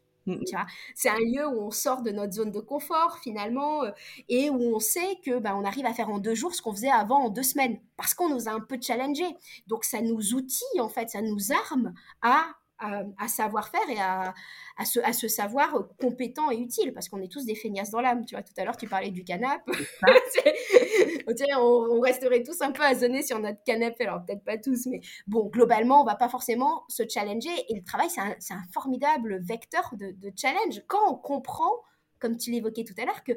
[0.95, 3.91] C'est un lieu où on sort de notre zone de confort finalement euh,
[4.29, 6.73] et où on sait que bah, on arrive à faire en deux jours ce qu'on
[6.73, 9.25] faisait avant en deux semaines parce qu'on nous a un peu challengé.
[9.67, 12.47] Donc ça nous outille en fait, ça nous arme à
[12.81, 14.35] à, savoir faire et à,
[14.77, 18.01] à, se, à, se, savoir compétent et utile, parce qu'on est tous des feignasses dans
[18.01, 18.25] l'âme.
[18.25, 19.73] Tu vois, tout à l'heure, tu parlais du canapé.
[21.59, 25.47] on, resterait tous un peu asonnés sur notre canapé, alors peut-être pas tous, mais bon,
[25.47, 27.51] globalement, on va pas forcément se challenger.
[27.69, 30.83] Et le travail, c'est un, formidable vecteur de, de, challenge.
[30.87, 31.71] Quand on comprend,
[32.19, 33.33] comme tu l'évoquais tout à l'heure, que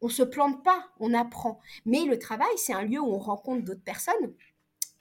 [0.00, 1.60] on se plante pas, on apprend.
[1.86, 4.34] Mais le travail, c'est un lieu où on rencontre d'autres personnes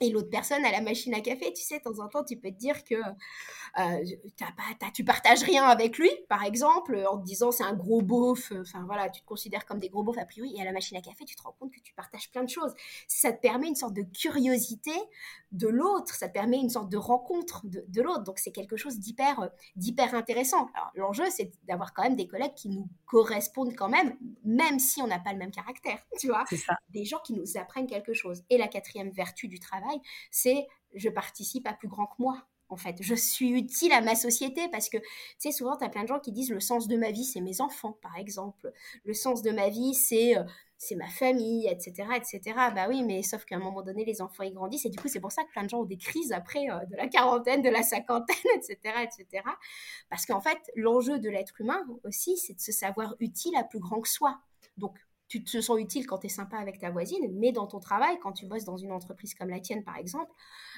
[0.04, 2.38] et l'autre personne à la machine à café, tu sais, de temps en temps, tu
[2.38, 4.06] peux te dire que euh,
[4.40, 8.52] pas, tu partages rien avec lui, par exemple, en te disant c'est un gros beauf,
[8.60, 10.98] enfin voilà, tu te considères comme des gros beaufs a priori, et à la machine
[10.98, 12.74] à café, tu te rends compte que tu partages plein de choses.
[13.08, 14.92] Ça te permet une sorte de curiosité
[15.54, 18.76] de l'autre, ça te permet une sorte de rencontre de, de l'autre, donc c'est quelque
[18.76, 20.68] chose d'hyper, d'hyper intéressant.
[20.74, 25.02] Alors l'enjeu, c'est d'avoir quand même des collègues qui nous correspondent quand même, même si
[25.02, 26.44] on n'a pas le même caractère, tu vois.
[26.48, 26.76] Ça.
[26.90, 28.44] Des gens qui nous apprennent quelque chose.
[28.50, 32.44] Et la quatrième vertu du travail, c'est je participe à plus grand que moi.
[32.70, 35.06] En fait, je suis utile à ma société parce que, tu
[35.38, 37.42] sais, souvent, tu as plein de gens qui disent le sens de ma vie, c'est
[37.42, 38.72] mes enfants, par exemple.
[39.06, 40.44] Le sens de ma vie, c'est euh,
[40.84, 42.42] c'est ma famille, etc., etc.
[42.76, 44.86] Bah oui, mais sauf qu'à un moment donné, les enfants, ils grandissent.
[44.86, 46.86] Et du coup, c'est pour ça que plein de gens ont des crises après euh,
[46.86, 49.44] de la quarantaine, de la cinquantaine, etc., etc.
[50.10, 53.80] Parce qu'en fait, l'enjeu de l'être humain aussi, c'est de se savoir utile à plus
[53.80, 54.40] grand que soi.
[54.78, 54.98] Donc,
[55.34, 58.20] tu te sens utile quand tu es sympa avec ta voisine, mais dans ton travail,
[58.22, 60.32] quand tu bosses dans une entreprise comme la tienne, par exemple,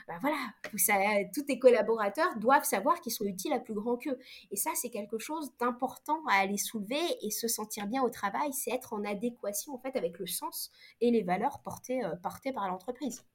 [0.07, 0.37] bah voilà,
[0.77, 0.93] ça,
[1.33, 4.17] tous tes collaborateurs doivent savoir qu'ils sont utiles à plus grand qu'eux.
[4.51, 8.53] Et ça, c'est quelque chose d'important à aller soulever et se sentir bien au travail,
[8.53, 12.15] c'est être en adéquation en fait avec le sens et les valeurs portées, euh,
[12.53, 13.25] par l'entreprise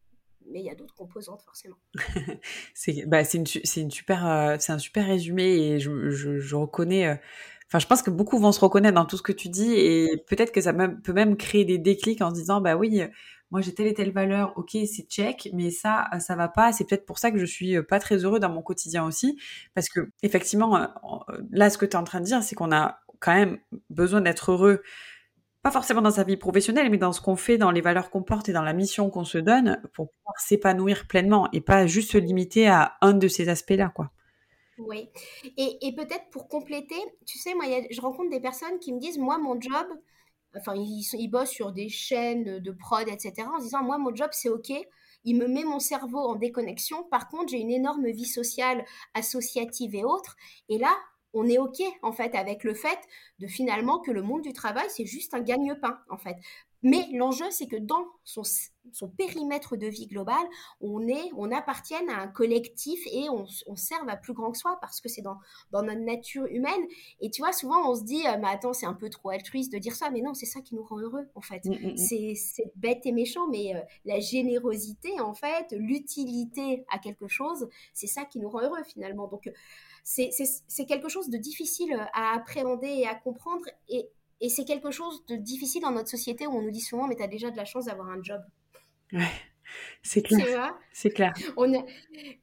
[0.51, 1.77] mais il y a d'autres composantes forcément.
[2.75, 3.45] c'est bah, une,
[3.77, 7.15] une super, euh, c'est un super résumé et je, je, je reconnais euh,
[7.71, 10.25] Enfin, je pense que beaucoup vont se reconnaître dans tout ce que tu dis et
[10.27, 13.01] peut-être que ça peut même créer des déclics en se disant, bah oui,
[13.53, 16.73] moi j'ai telle et telle valeur, ok, c'est check, mais ça, ça va pas.
[16.73, 19.39] C'est peut-être pour ça que je suis pas très heureux dans mon quotidien aussi,
[19.75, 20.87] parce que effectivement, euh,
[21.53, 24.21] là, ce que tu es en train de dire, c'est qu'on a quand même besoin
[24.21, 24.83] d'être heureux
[25.63, 28.23] pas forcément dans sa vie professionnelle, mais dans ce qu'on fait, dans les valeurs qu'on
[28.23, 32.13] porte et dans la mission qu'on se donne pour pouvoir s'épanouir pleinement et pas juste
[32.13, 34.11] se limiter à un de ces aspects-là, quoi.
[34.87, 35.11] Oui.
[35.57, 39.39] Et, peut-être pour compléter, tu sais, moi, je rencontre des personnes qui me disent, moi,
[39.39, 39.87] mon job,
[40.57, 44.31] enfin, ils, ils bossent sur des chaînes de, prod, etc., en disant, moi, mon job,
[44.33, 44.73] c'est OK.
[45.25, 47.05] Il me met mon cerveau en déconnexion.
[47.05, 50.37] Par contre, j'ai une énorme vie sociale, associative et autres.
[50.69, 50.97] Et là,
[51.35, 52.99] on est OK, en fait, avec le fait
[53.39, 56.37] de finalement que le monde du travail, c'est juste un gagne-pain, en fait.
[56.83, 58.43] Mais l'enjeu, c'est que dans son,
[59.17, 60.43] périmètre de vie global,
[60.81, 64.59] on est, on appartienne à un collectif et on, on serve à plus grand que
[64.59, 65.39] soi parce que c'est dans,
[65.73, 66.83] notre nature humaine.
[67.21, 69.73] Et tu vois, souvent on se dit, euh, mais attends, c'est un peu trop altruiste
[69.73, 71.65] de dire ça, mais non, c'est ça qui nous rend heureux en fait.
[71.67, 72.35] Mmh, mmh, mmh.
[72.37, 78.07] C'est bête et méchant, mais euh, la générosité en fait, l'utilité à quelque chose, c'est
[78.07, 79.29] ça qui nous rend heureux finalement.
[79.29, 79.51] Donc
[80.03, 84.09] c'est quelque chose de difficile à appréhender et à comprendre et
[84.41, 87.17] et c'est quelque chose de difficile dans notre société où on nous dit souvent, mais
[87.17, 88.41] tu as déjà de la chance d'avoir un job.
[89.13, 89.29] Ouais.
[90.03, 90.75] C'est clair.
[90.93, 91.33] C'est clair.
[91.57, 91.71] On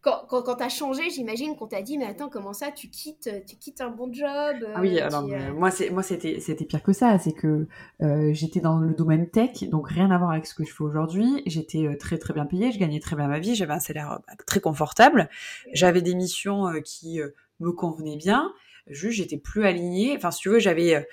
[0.02, 3.30] Quand, quand, tu as changé, j'imagine qu'on t'a dit, mais attends, comment ça, tu quittes,
[3.46, 4.28] tu quittes un bon job
[4.76, 7.18] ah Oui, euh, alors, euh, moi, c'était, c'était pire que ça.
[7.20, 7.68] C'est que
[8.02, 10.84] euh, j'étais dans le domaine tech, donc rien à voir avec ce que je fais
[10.84, 11.44] aujourd'hui.
[11.46, 14.34] J'étais très, très bien payée, je gagnais très bien ma vie, j'avais un salaire bah,
[14.46, 15.30] très confortable.
[15.74, 17.20] J'avais des missions qui
[17.60, 18.54] me convenaient bien.
[18.88, 20.16] Juste, j'étais plus alignée.
[20.16, 21.06] Enfin, si tu veux, j'avais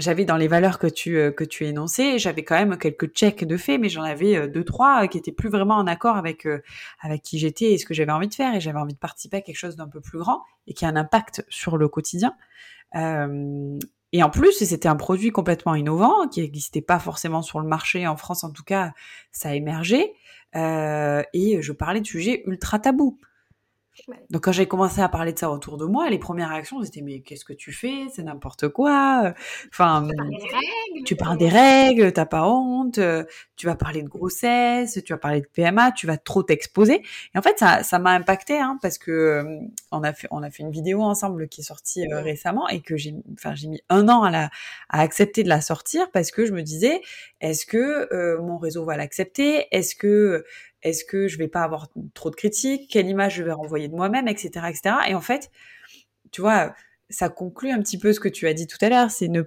[0.00, 3.44] j'avais dans les valeurs que tu euh, que tu énonçais, j'avais quand même quelques checks
[3.44, 6.46] de fait, mais j'en avais euh, deux trois qui étaient plus vraiment en accord avec
[6.46, 6.62] euh,
[7.00, 9.38] avec qui j'étais et ce que j'avais envie de faire, et j'avais envie de participer
[9.38, 12.34] à quelque chose d'un peu plus grand et qui a un impact sur le quotidien.
[12.94, 18.06] et en plus, c'était un produit complètement innovant qui n'existait pas forcément sur le marché
[18.06, 18.92] en France, en tout cas,
[19.32, 20.14] ça a émergé.
[20.54, 23.18] et je parlais de sujets ultra tabous.
[24.30, 27.02] Donc quand j'ai commencé à parler de ça autour de moi, les premières réactions c'était
[27.02, 28.06] mais qu'est-ce que tu fais?
[28.14, 29.34] C'est n'importe quoi.
[29.72, 30.08] Enfin,
[31.04, 33.00] tu parles des règles, t'as pas honte.
[33.56, 37.02] Tu vas parler de grossesse, tu vas parler de PMA, tu vas trop t'exposer.
[37.34, 39.44] Et en fait ça ça m'a impacté hein, parce que
[39.92, 42.96] on a fait on a fait une vidéo ensemble qui est sortie récemment et que
[42.96, 44.50] j'ai enfin j'ai mis un an à la
[44.88, 47.00] à accepter de la sortir parce que je me disais
[47.40, 49.66] est-ce que mon réseau va l'accepter?
[49.72, 50.44] Est-ce que
[50.82, 52.90] est-ce que je vais pas avoir trop de critiques?
[52.90, 54.96] Quelle image je vais renvoyer de moi-même, etc., etc.
[55.08, 55.50] Et en fait,
[56.30, 56.74] tu vois,
[57.10, 59.10] ça conclut un petit peu ce que tu as dit tout à l'heure.
[59.10, 59.42] C'est ne,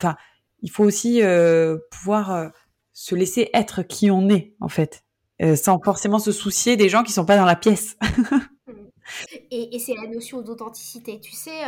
[0.00, 0.16] enfin,
[0.60, 2.48] il faut aussi euh, pouvoir euh,
[2.92, 5.04] se laisser être qui on est, en fait,
[5.42, 7.96] euh, sans forcément se soucier des gens qui sont pas dans la pièce.
[9.50, 11.20] et, et c'est la notion d'authenticité.
[11.20, 11.62] Tu sais,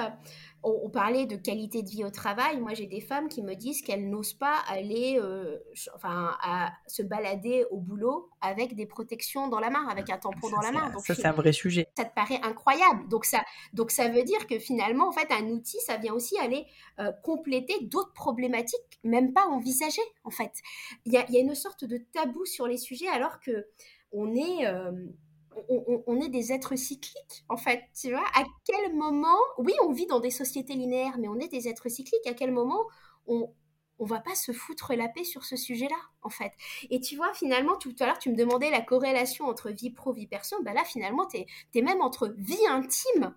[0.65, 2.59] on, parlait de qualité de vie au travail.
[2.61, 5.59] Moi, j'ai des femmes qui me disent qu'elles n'osent pas aller, euh,
[5.95, 10.49] enfin, à se balader au boulot avec des protections dans la main, avec un tampon
[10.49, 10.91] dans la main.
[10.91, 11.89] Donc, ça, c'est un vrai sujet.
[11.97, 13.09] Ça te paraît incroyable.
[13.09, 16.39] Donc ça, donc ça veut dire que finalement, en fait, un outil, ça vient aussi
[16.39, 16.67] aller
[16.99, 20.53] euh, compléter d'autres problématiques, même pas envisagées, en fait.
[21.05, 23.67] Il y a, y a, une sorte de tabou sur les sujets, alors que
[24.15, 24.93] on est euh,
[26.07, 27.83] on, est des êtres cycliques, en fait.
[27.99, 31.49] Tu vois, à quel moment, oui, on vit dans des sociétés linéaires, mais on est
[31.49, 32.27] des êtres cycliques.
[32.27, 32.85] À quel moment
[33.27, 33.53] on,
[33.99, 36.53] on va pas se foutre la paix sur ce sujet-là, en fait?
[36.91, 40.13] Et tu vois, finalement, tout à l'heure, tu me demandais la corrélation entre vie pro,
[40.13, 40.57] vie perso.
[40.63, 43.35] Ben là, finalement, tu es, même entre vie intime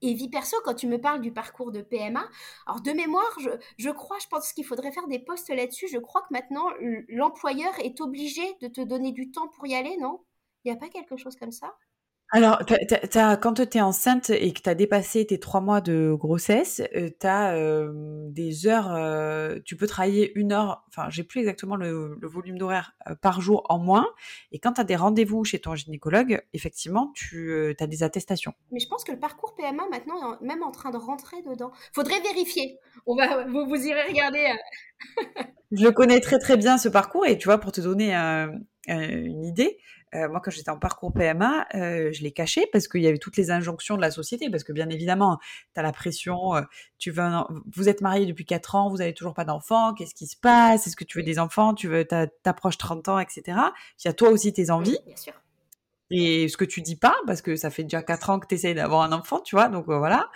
[0.00, 2.28] et vie perso quand tu me parles du parcours de PMA.
[2.66, 5.88] Alors, de mémoire, je, je crois, je pense qu'il faudrait faire des postes là-dessus.
[5.88, 6.66] Je crois que maintenant,
[7.08, 10.20] l'employeur est obligé de te donner du temps pour y aller, non?
[10.64, 11.74] Il n'y a pas quelque chose comme ça?
[12.30, 12.58] Alors,
[13.40, 17.08] quand tu es enceinte et que tu as dépassé tes trois mois de grossesse, euh,
[17.18, 17.90] tu as euh,
[18.28, 22.94] des heures, euh, tu peux travailler une heure, enfin, j'ai plus exactement le, volume d'horaire
[23.22, 24.06] par jour en moins.
[24.52, 28.52] Et quand tu as des rendez-vous chez ton gynécologue, effectivement, tu as des attestations.
[28.72, 31.72] Mais je pense que le parcours PMA maintenant est même en train de rentrer dedans.
[31.94, 32.78] Faudrait vérifier.
[33.06, 34.46] On va, vous, vous irez regarder.
[35.72, 38.14] je connais très très bien ce parcours et tu vois, pour te donner
[38.86, 39.78] une idée,
[40.14, 43.18] euh, moi, quand j'étais en parcours PMA, euh, je l'ai caché parce qu'il y avait
[43.18, 44.50] toutes les injonctions de la société.
[44.50, 45.38] Parce que bien évidemment,
[45.74, 46.54] tu as la pression.
[46.56, 46.62] Euh,
[46.98, 47.24] tu veux,
[47.74, 49.94] vous êtes marié depuis 4 ans, vous n'avez toujours pas d'enfants.
[49.94, 50.86] Qu'est-ce qui se passe?
[50.86, 51.74] Est-ce que tu veux des enfants?
[51.74, 52.06] Tu veux,
[52.42, 53.42] t'approches 30 ans, etc.
[54.02, 54.98] Il y a toi aussi tes envies.
[55.06, 55.34] bien sûr.
[56.10, 58.54] Et ce que tu dis pas, parce que ça fait déjà 4 ans que tu
[58.54, 59.68] essayes d'avoir un enfant, tu vois.
[59.68, 60.30] Donc voilà.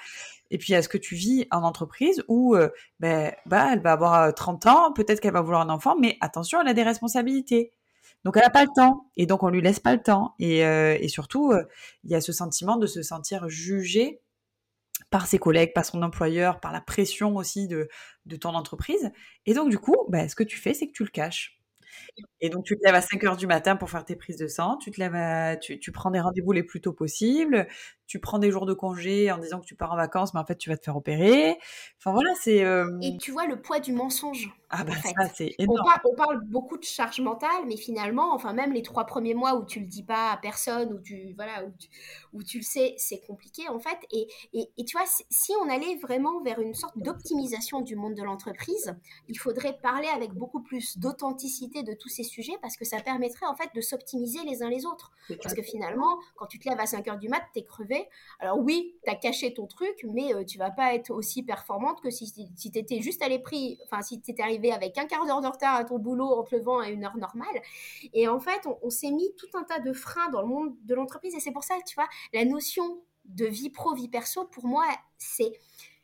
[0.51, 2.55] Et puis, a ce que tu vis en entreprise où
[3.01, 6.61] ben, bah, elle va avoir 30 ans, peut-être qu'elle va vouloir un enfant, mais attention,
[6.61, 7.73] elle a des responsabilités.
[8.25, 10.65] Donc elle n'a pas le temps et donc on lui laisse pas le temps et,
[10.65, 11.65] euh, surtout euh,
[12.05, 14.21] il y a ce sentiment de se sentir jugé
[15.11, 17.89] par ses collègues, par son employeur, par la pression aussi de,
[18.27, 19.11] de ton entreprise.
[19.47, 21.59] Et donc du coup, bah, ce que tu fais, c'est que tu le caches.
[22.41, 24.47] Et donc, tu te lèves à 5 heures du matin pour faire tes prises de
[24.47, 24.77] sang.
[24.79, 27.69] Tu te lèves tu, tu, prends des rendez-vous les plus tôt possible.
[28.13, 30.45] Tu prends des jours de congé en disant que tu pars en vacances, mais en
[30.45, 31.57] fait, tu vas te faire opérer.
[31.99, 32.63] Enfin, voilà, c'est.
[33.01, 34.53] Et tu vois le poids du mensonge.
[34.75, 35.87] Ah, bah, ça, c'est énorme.
[36.05, 39.67] On parle, beaucoup de charge mentale, mais finalement, enfin, même les trois premiers mois où
[39.67, 41.89] tu le dis pas à personne, où tu, voilà, où tu,
[42.33, 43.99] où tu le sais, c'est compliqué, en fait.
[44.13, 48.15] Et, et, et, tu vois, si on allait vraiment vers une sorte d'optimisation du monde
[48.15, 48.95] de l'entreprise,
[49.29, 53.47] il faudrait parler avec beaucoup plus d'authenticité de tous ces sujets parce que ça permettrait
[53.47, 55.13] en fait de s'optimiser les uns les autres.
[55.43, 58.02] Parce que finalement, quand tu te lèves à 5 heures du mat, t'es crevé.
[58.41, 62.01] Alors oui, tu as caché ton truc, mais euh, tu vas pas être aussi performante
[62.01, 65.07] que si, si tu étais juste allé pris, enfin si tu étais arrivé avec un
[65.07, 67.63] quart d'heure de retard à ton boulot en te levant à une heure normale.
[68.13, 70.95] Et en fait, on, s'est mis tout un tas de freins dans le monde de
[70.95, 74.67] l'entreprise et c'est pour ça tu vois, la notion de vie pro, vie perso, pour
[74.67, 74.85] moi,
[75.19, 75.53] c'est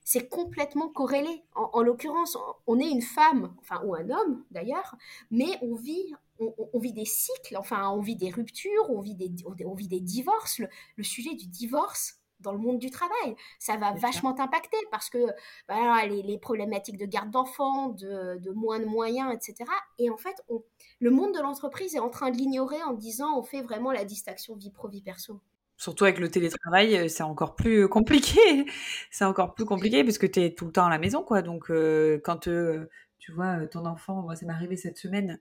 [0.04, 1.44] c'est complètement corrélé.
[1.54, 4.96] En, l'occurrence, on est une femme, enfin, ou un homme d'ailleurs,
[5.30, 9.30] mais on vit, on, vit des cycles, enfin, on vit des ruptures, on vit des,
[9.64, 10.60] on vit des divorces.
[10.96, 15.26] Le, sujet du divorce dans le monde du travail, ça va vachement t'impacter parce que
[15.68, 19.70] voilà, les, problématiques de garde d'enfants, de, de, moins de moyens, etc.
[19.98, 20.36] Et en fait,
[21.00, 24.04] le monde de l'entreprise est en train de l'ignorer en disant on fait vraiment la
[24.04, 25.40] distinction vie pro-vie perso.
[25.78, 28.66] Surtout avec le télétravail, euh, c'est encore plus euh, compliqué.
[29.10, 31.40] c'est encore plus compliqué parce que tu es tout le temps à la maison, quoi.
[31.40, 32.48] Donc, euh, quand
[33.18, 35.40] tu vois ton enfant, moi, ça m'est arrivé cette semaine,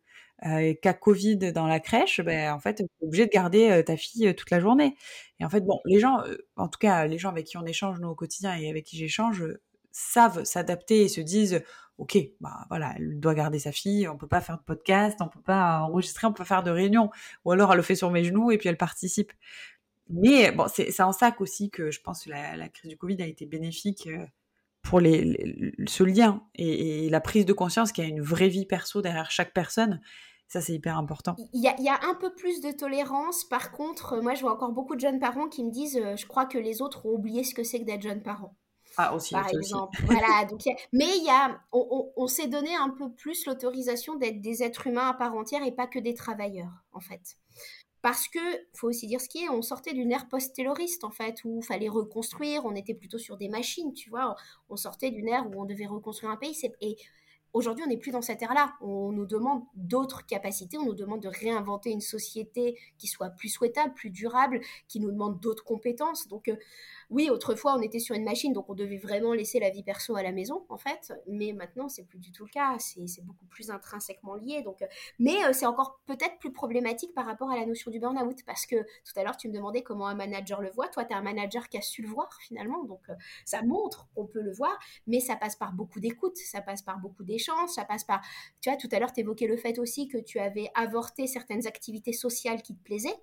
[0.81, 4.33] cas Covid dans la crèche, ben, en fait, tu es obligé de garder ta fille
[4.35, 4.95] toute la journée.
[5.39, 6.23] Et en fait, bon, les gens,
[6.55, 8.97] en tout cas, les gens avec qui on échange nous au quotidien et avec qui
[8.97, 9.43] j'échange,
[9.97, 11.63] savent s'adapter et se disent,
[11.97, 15.27] ok, bah voilà, elle doit garder sa fille, on peut pas faire de podcast, on
[15.27, 17.09] peut pas enregistrer, on peut pas faire de réunion,
[17.45, 19.33] ou alors elle le fait sur mes genoux et puis elle participe.
[20.09, 23.25] Mais bon, c'est en ça aussi que je pense que la, crise du Covid a
[23.25, 24.25] été bénéfique euh,
[24.87, 28.65] pour les, ce lien et, la prise de conscience qu'il y a une vraie vie
[28.65, 29.99] perso derrière chaque personne.
[30.47, 31.35] Ça, c'est hyper important.
[31.53, 33.43] Il y, a, il y, a, un peu plus de tolérance.
[33.43, 36.25] Par contre, moi, je vois encore beaucoup de jeunes parents qui me disent euh, Je
[36.25, 38.55] crois que les autres ont oublié ce que c'est que d'être jeune parent.
[38.95, 39.33] Ah, aussi.
[39.33, 40.01] Par exemple.
[40.05, 40.45] voilà.
[40.49, 40.61] Donc,
[40.93, 44.87] mais il y a, on, on s'est donné un peu plus l'autorisation d'être des êtres
[44.87, 47.35] humains à part entière et pas que des travailleurs, en fait
[48.07, 48.39] parce que
[48.73, 51.65] faut aussi dire ce qui est, on sortait d'une ère post-terroriste en fait, où il
[51.65, 54.33] fallait reconstruire, on était plutôt sur des machines, tu vois,
[54.69, 56.95] on sortait d'une ère où on devait reconstruire un pays, et
[57.53, 58.75] Aujourd'hui, on n'est plus dans cette ère-là.
[58.81, 63.49] On nous demande d'autres capacités, on nous demande de réinventer une société qui soit plus
[63.49, 66.27] souhaitable, plus durable, qui nous demande d'autres compétences.
[66.27, 66.55] Donc, euh,
[67.09, 70.15] oui, autrefois, on était sur une machine, donc on devait vraiment laisser la vie perso
[70.17, 71.13] à la maison, en fait.
[71.27, 72.75] Mais maintenant, c'est plus du tout le cas.
[72.79, 74.61] C'est beaucoup plus intrinsèquement lié.
[74.61, 74.87] Donc, euh,
[75.17, 78.65] mais euh, c'est encore peut-être plus problématique par rapport à la notion du burn-out, parce
[78.65, 80.89] que tout à l'heure, tu me demandais comment un manager le voit.
[80.89, 82.83] Toi, tu es un manager qui a su le voir, finalement.
[82.83, 84.77] Donc, euh, ça montre qu'on peut le voir,
[85.07, 88.21] mais ça passe par beaucoup d'écoute, ça passe par beaucoup d'échanges, ça passe par...
[88.59, 91.67] Tu vois, tout à l'heure, tu évoquais le fait aussi que tu avais avorté certaines
[91.67, 93.17] activités sociales qui te plaisaient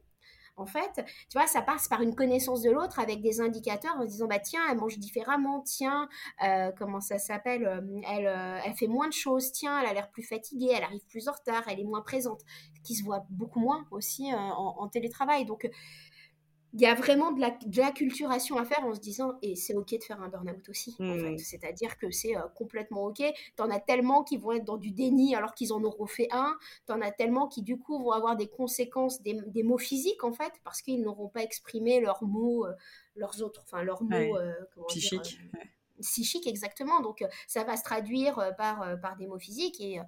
[0.57, 4.05] en fait, tu vois, ça passe par une connaissance de l'autre avec des indicateurs en
[4.05, 6.09] disant, bah tiens, elle mange différemment, tiens,
[6.45, 9.93] euh, comment ça s'appelle, euh, elle, euh, elle fait moins de choses, tiens, elle a
[9.93, 12.43] l'air plus fatiguée, elle arrive plus en retard, elle est moins présente,
[12.85, 15.45] qui se voit beaucoup moins aussi en, en, télétravail.
[15.45, 15.69] Donc,
[16.75, 19.77] il y a vraiment de la, de l'acculturation à faire en se disant, et c'est
[19.77, 21.31] OK de faire un burn-out aussi, en fait.
[21.31, 21.39] Mmh.
[21.39, 23.23] C'est-à-dire que c'est euh, complètement OK.
[23.55, 26.59] T'en as tellement qui vont être dans du déni alors qu'ils en auront fait un.
[26.87, 30.33] T'en as tellement qui, du coup, vont avoir des conséquences, des, des mots physiques, en
[30.33, 32.73] fait, parce qu'ils n'auront pas exprimé leurs mots, euh,
[33.15, 34.53] leurs autres, enfin, leurs mots, euh,
[34.89, 35.39] psychiques
[36.01, 37.01] psychique exactement.
[37.01, 40.01] Donc euh, ça va se traduire euh, par, euh, par des mots physiques et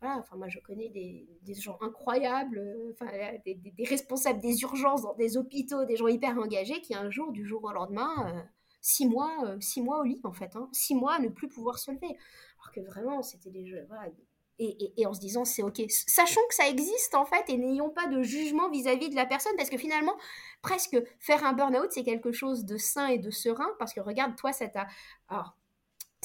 [0.00, 0.18] voilà.
[0.18, 3.10] Enfin moi je connais des, des gens incroyables, enfin
[3.44, 7.44] des, responsables des urgences dans des hôpitaux, des gens hyper engagés qui un jour du
[7.44, 8.44] jour au lendemain
[8.80, 11.78] six mois six mois au lit en fait, hein, six mois à ne plus pouvoir
[11.78, 12.16] se lever.
[12.58, 14.10] Alors que vraiment c'était des voilà,
[14.58, 15.82] et, en se disant c'est ok.
[15.88, 19.52] Sachons que ça existe en fait et n'ayons pas de jugement vis-à-vis de la personne
[19.56, 20.16] parce que finalement,
[20.62, 24.36] presque faire un burn-out, c'est quelque chose de sain et de serein parce que regarde,
[24.36, 24.86] toi, ça t'a.
[25.28, 25.56] Alors,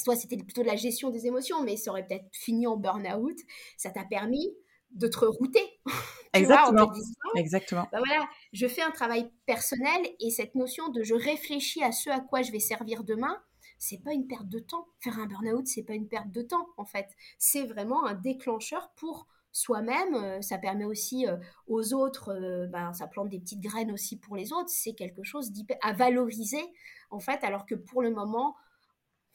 [0.03, 3.37] toi, c'était plutôt de la gestion des émotions, mais ça aurait peut-être fini en burn-out.
[3.77, 4.53] Ça t'a permis
[4.91, 5.63] de te rerouter.
[6.33, 6.91] Exactement.
[7.35, 7.87] Exactement.
[7.91, 12.09] Bah voilà, je fais un travail personnel et cette notion de je réfléchis à ce
[12.09, 13.41] à quoi je vais servir demain,
[13.79, 14.87] c'est pas une perte de temps.
[14.99, 17.07] Faire un burn-out, c'est pas une perte de temps, en fait.
[17.37, 20.13] C'est vraiment un déclencheur pour soi-même.
[20.15, 24.17] Euh, ça permet aussi euh, aux autres, euh, ben, ça plante des petites graines aussi
[24.17, 24.69] pour les autres.
[24.69, 25.51] C'est quelque chose
[25.81, 26.61] à valoriser,
[27.09, 28.55] en fait, alors que pour le moment,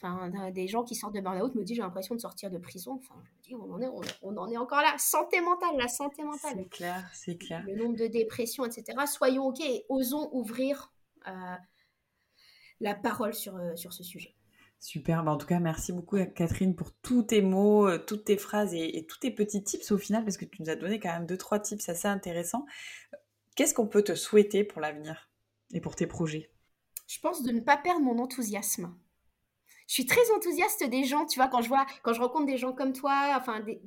[0.02, 3.00] Enfin, des gens qui sortent de burn-out me disent j'ai l'impression de sortir de prison.
[3.00, 3.88] Enfin, je me dis on en est,
[4.22, 4.92] on, en est encore là.
[4.98, 6.56] Santé mentale, la santé mentale.
[6.56, 7.64] C'est clair, c'est clair.
[7.66, 8.98] Le nombre de dépressions, etc.
[9.06, 10.92] Soyons ok et osons ouvrir
[12.80, 14.34] la parole sur, euh, sur ce sujet.
[14.80, 18.36] Super, bah, en tout cas, merci beaucoup Catherine pour tous tes mots, euh, toutes tes
[18.36, 21.10] phrases et, tous tes petits tips au final, parce que tu nous as donné quand
[21.10, 22.66] même deux, trois tips assez intéressants.
[23.56, 25.30] Qu'est-ce qu'on peut te souhaiter pour l'avenir
[25.72, 26.50] et pour tes projets?
[27.06, 28.94] Je pense de ne pas perdre mon enthousiasme.
[29.86, 32.58] Je suis très enthousiaste des gens, tu vois, quand je vois, quand je rencontre des
[32.58, 33.80] gens comme toi, enfin, des,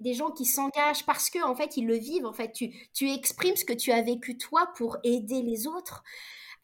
[0.00, 3.10] des, gens qui s'engagent parce que, en fait, ils le vivent, en fait, tu, tu
[3.10, 6.02] exprimes ce que tu as vécu toi pour aider les autres.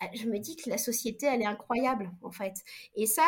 [0.02, 2.54] Euh, je me dis que la société, elle est incroyable, en fait.
[2.94, 3.24] Et ça,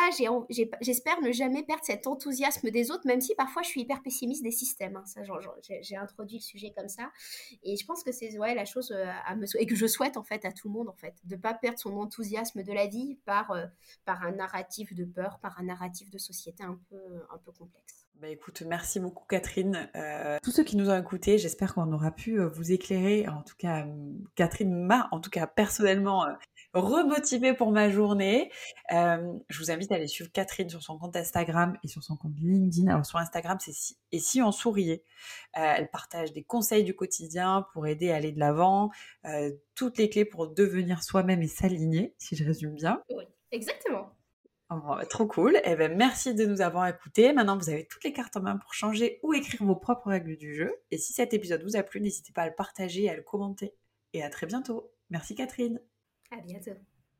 [0.81, 4.43] j'espère ne jamais perdre cet enthousiasme des autres, même si parfois je suis hyper pessimiste
[4.43, 4.95] des systèmes.
[4.95, 5.05] Hein.
[5.05, 5.21] Ça,
[5.81, 7.11] j'ai introduit le sujet comme ça.
[7.63, 10.17] Et je pense que c'est ouais, la chose euh, à me et que je souhaite,
[10.17, 12.87] en fait, à tout le monde, en fait, de pas perdre son enthousiasme de la
[12.87, 13.65] vie par, euh,
[14.05, 18.05] par un narratif de peur, par un narratif de société un peu, un peu complexe.
[18.21, 19.89] Bah écoute, merci beaucoup Catherine.
[19.95, 23.27] Euh, tous ceux qui nous ont écoutés, j'espère qu'on aura pu vous éclairer.
[23.27, 23.87] En tout cas,
[24.35, 26.27] Catherine m'a, en tout cas personnellement,
[26.75, 28.51] remotivée pour ma journée.
[28.93, 32.15] Euh, je vous invite à aller suivre Catherine sur son compte Instagram et sur son
[32.15, 32.91] compte LinkedIn.
[32.91, 35.03] Alors sur Instagram, c'est si, et si on souriait.
[35.57, 38.91] Euh, elle partage des conseils du quotidien pour aider à aller de l'avant,
[39.25, 43.01] euh, toutes les clés pour devenir soi-même et s'aligner, si je résume bien.
[43.09, 44.13] Oui, exactement.
[44.73, 45.59] Oh, bah, trop cool.
[45.65, 47.33] Eh ben, merci de nous avoir écoutés.
[47.33, 50.37] Maintenant, vous avez toutes les cartes en main pour changer ou écrire vos propres règles
[50.37, 50.73] du jeu.
[50.91, 53.21] Et si cet épisode vous a plu, n'hésitez pas à le partager et à le
[53.21, 53.73] commenter.
[54.13, 54.89] Et à très bientôt.
[55.09, 55.81] Merci Catherine.
[56.31, 56.79] À bientôt.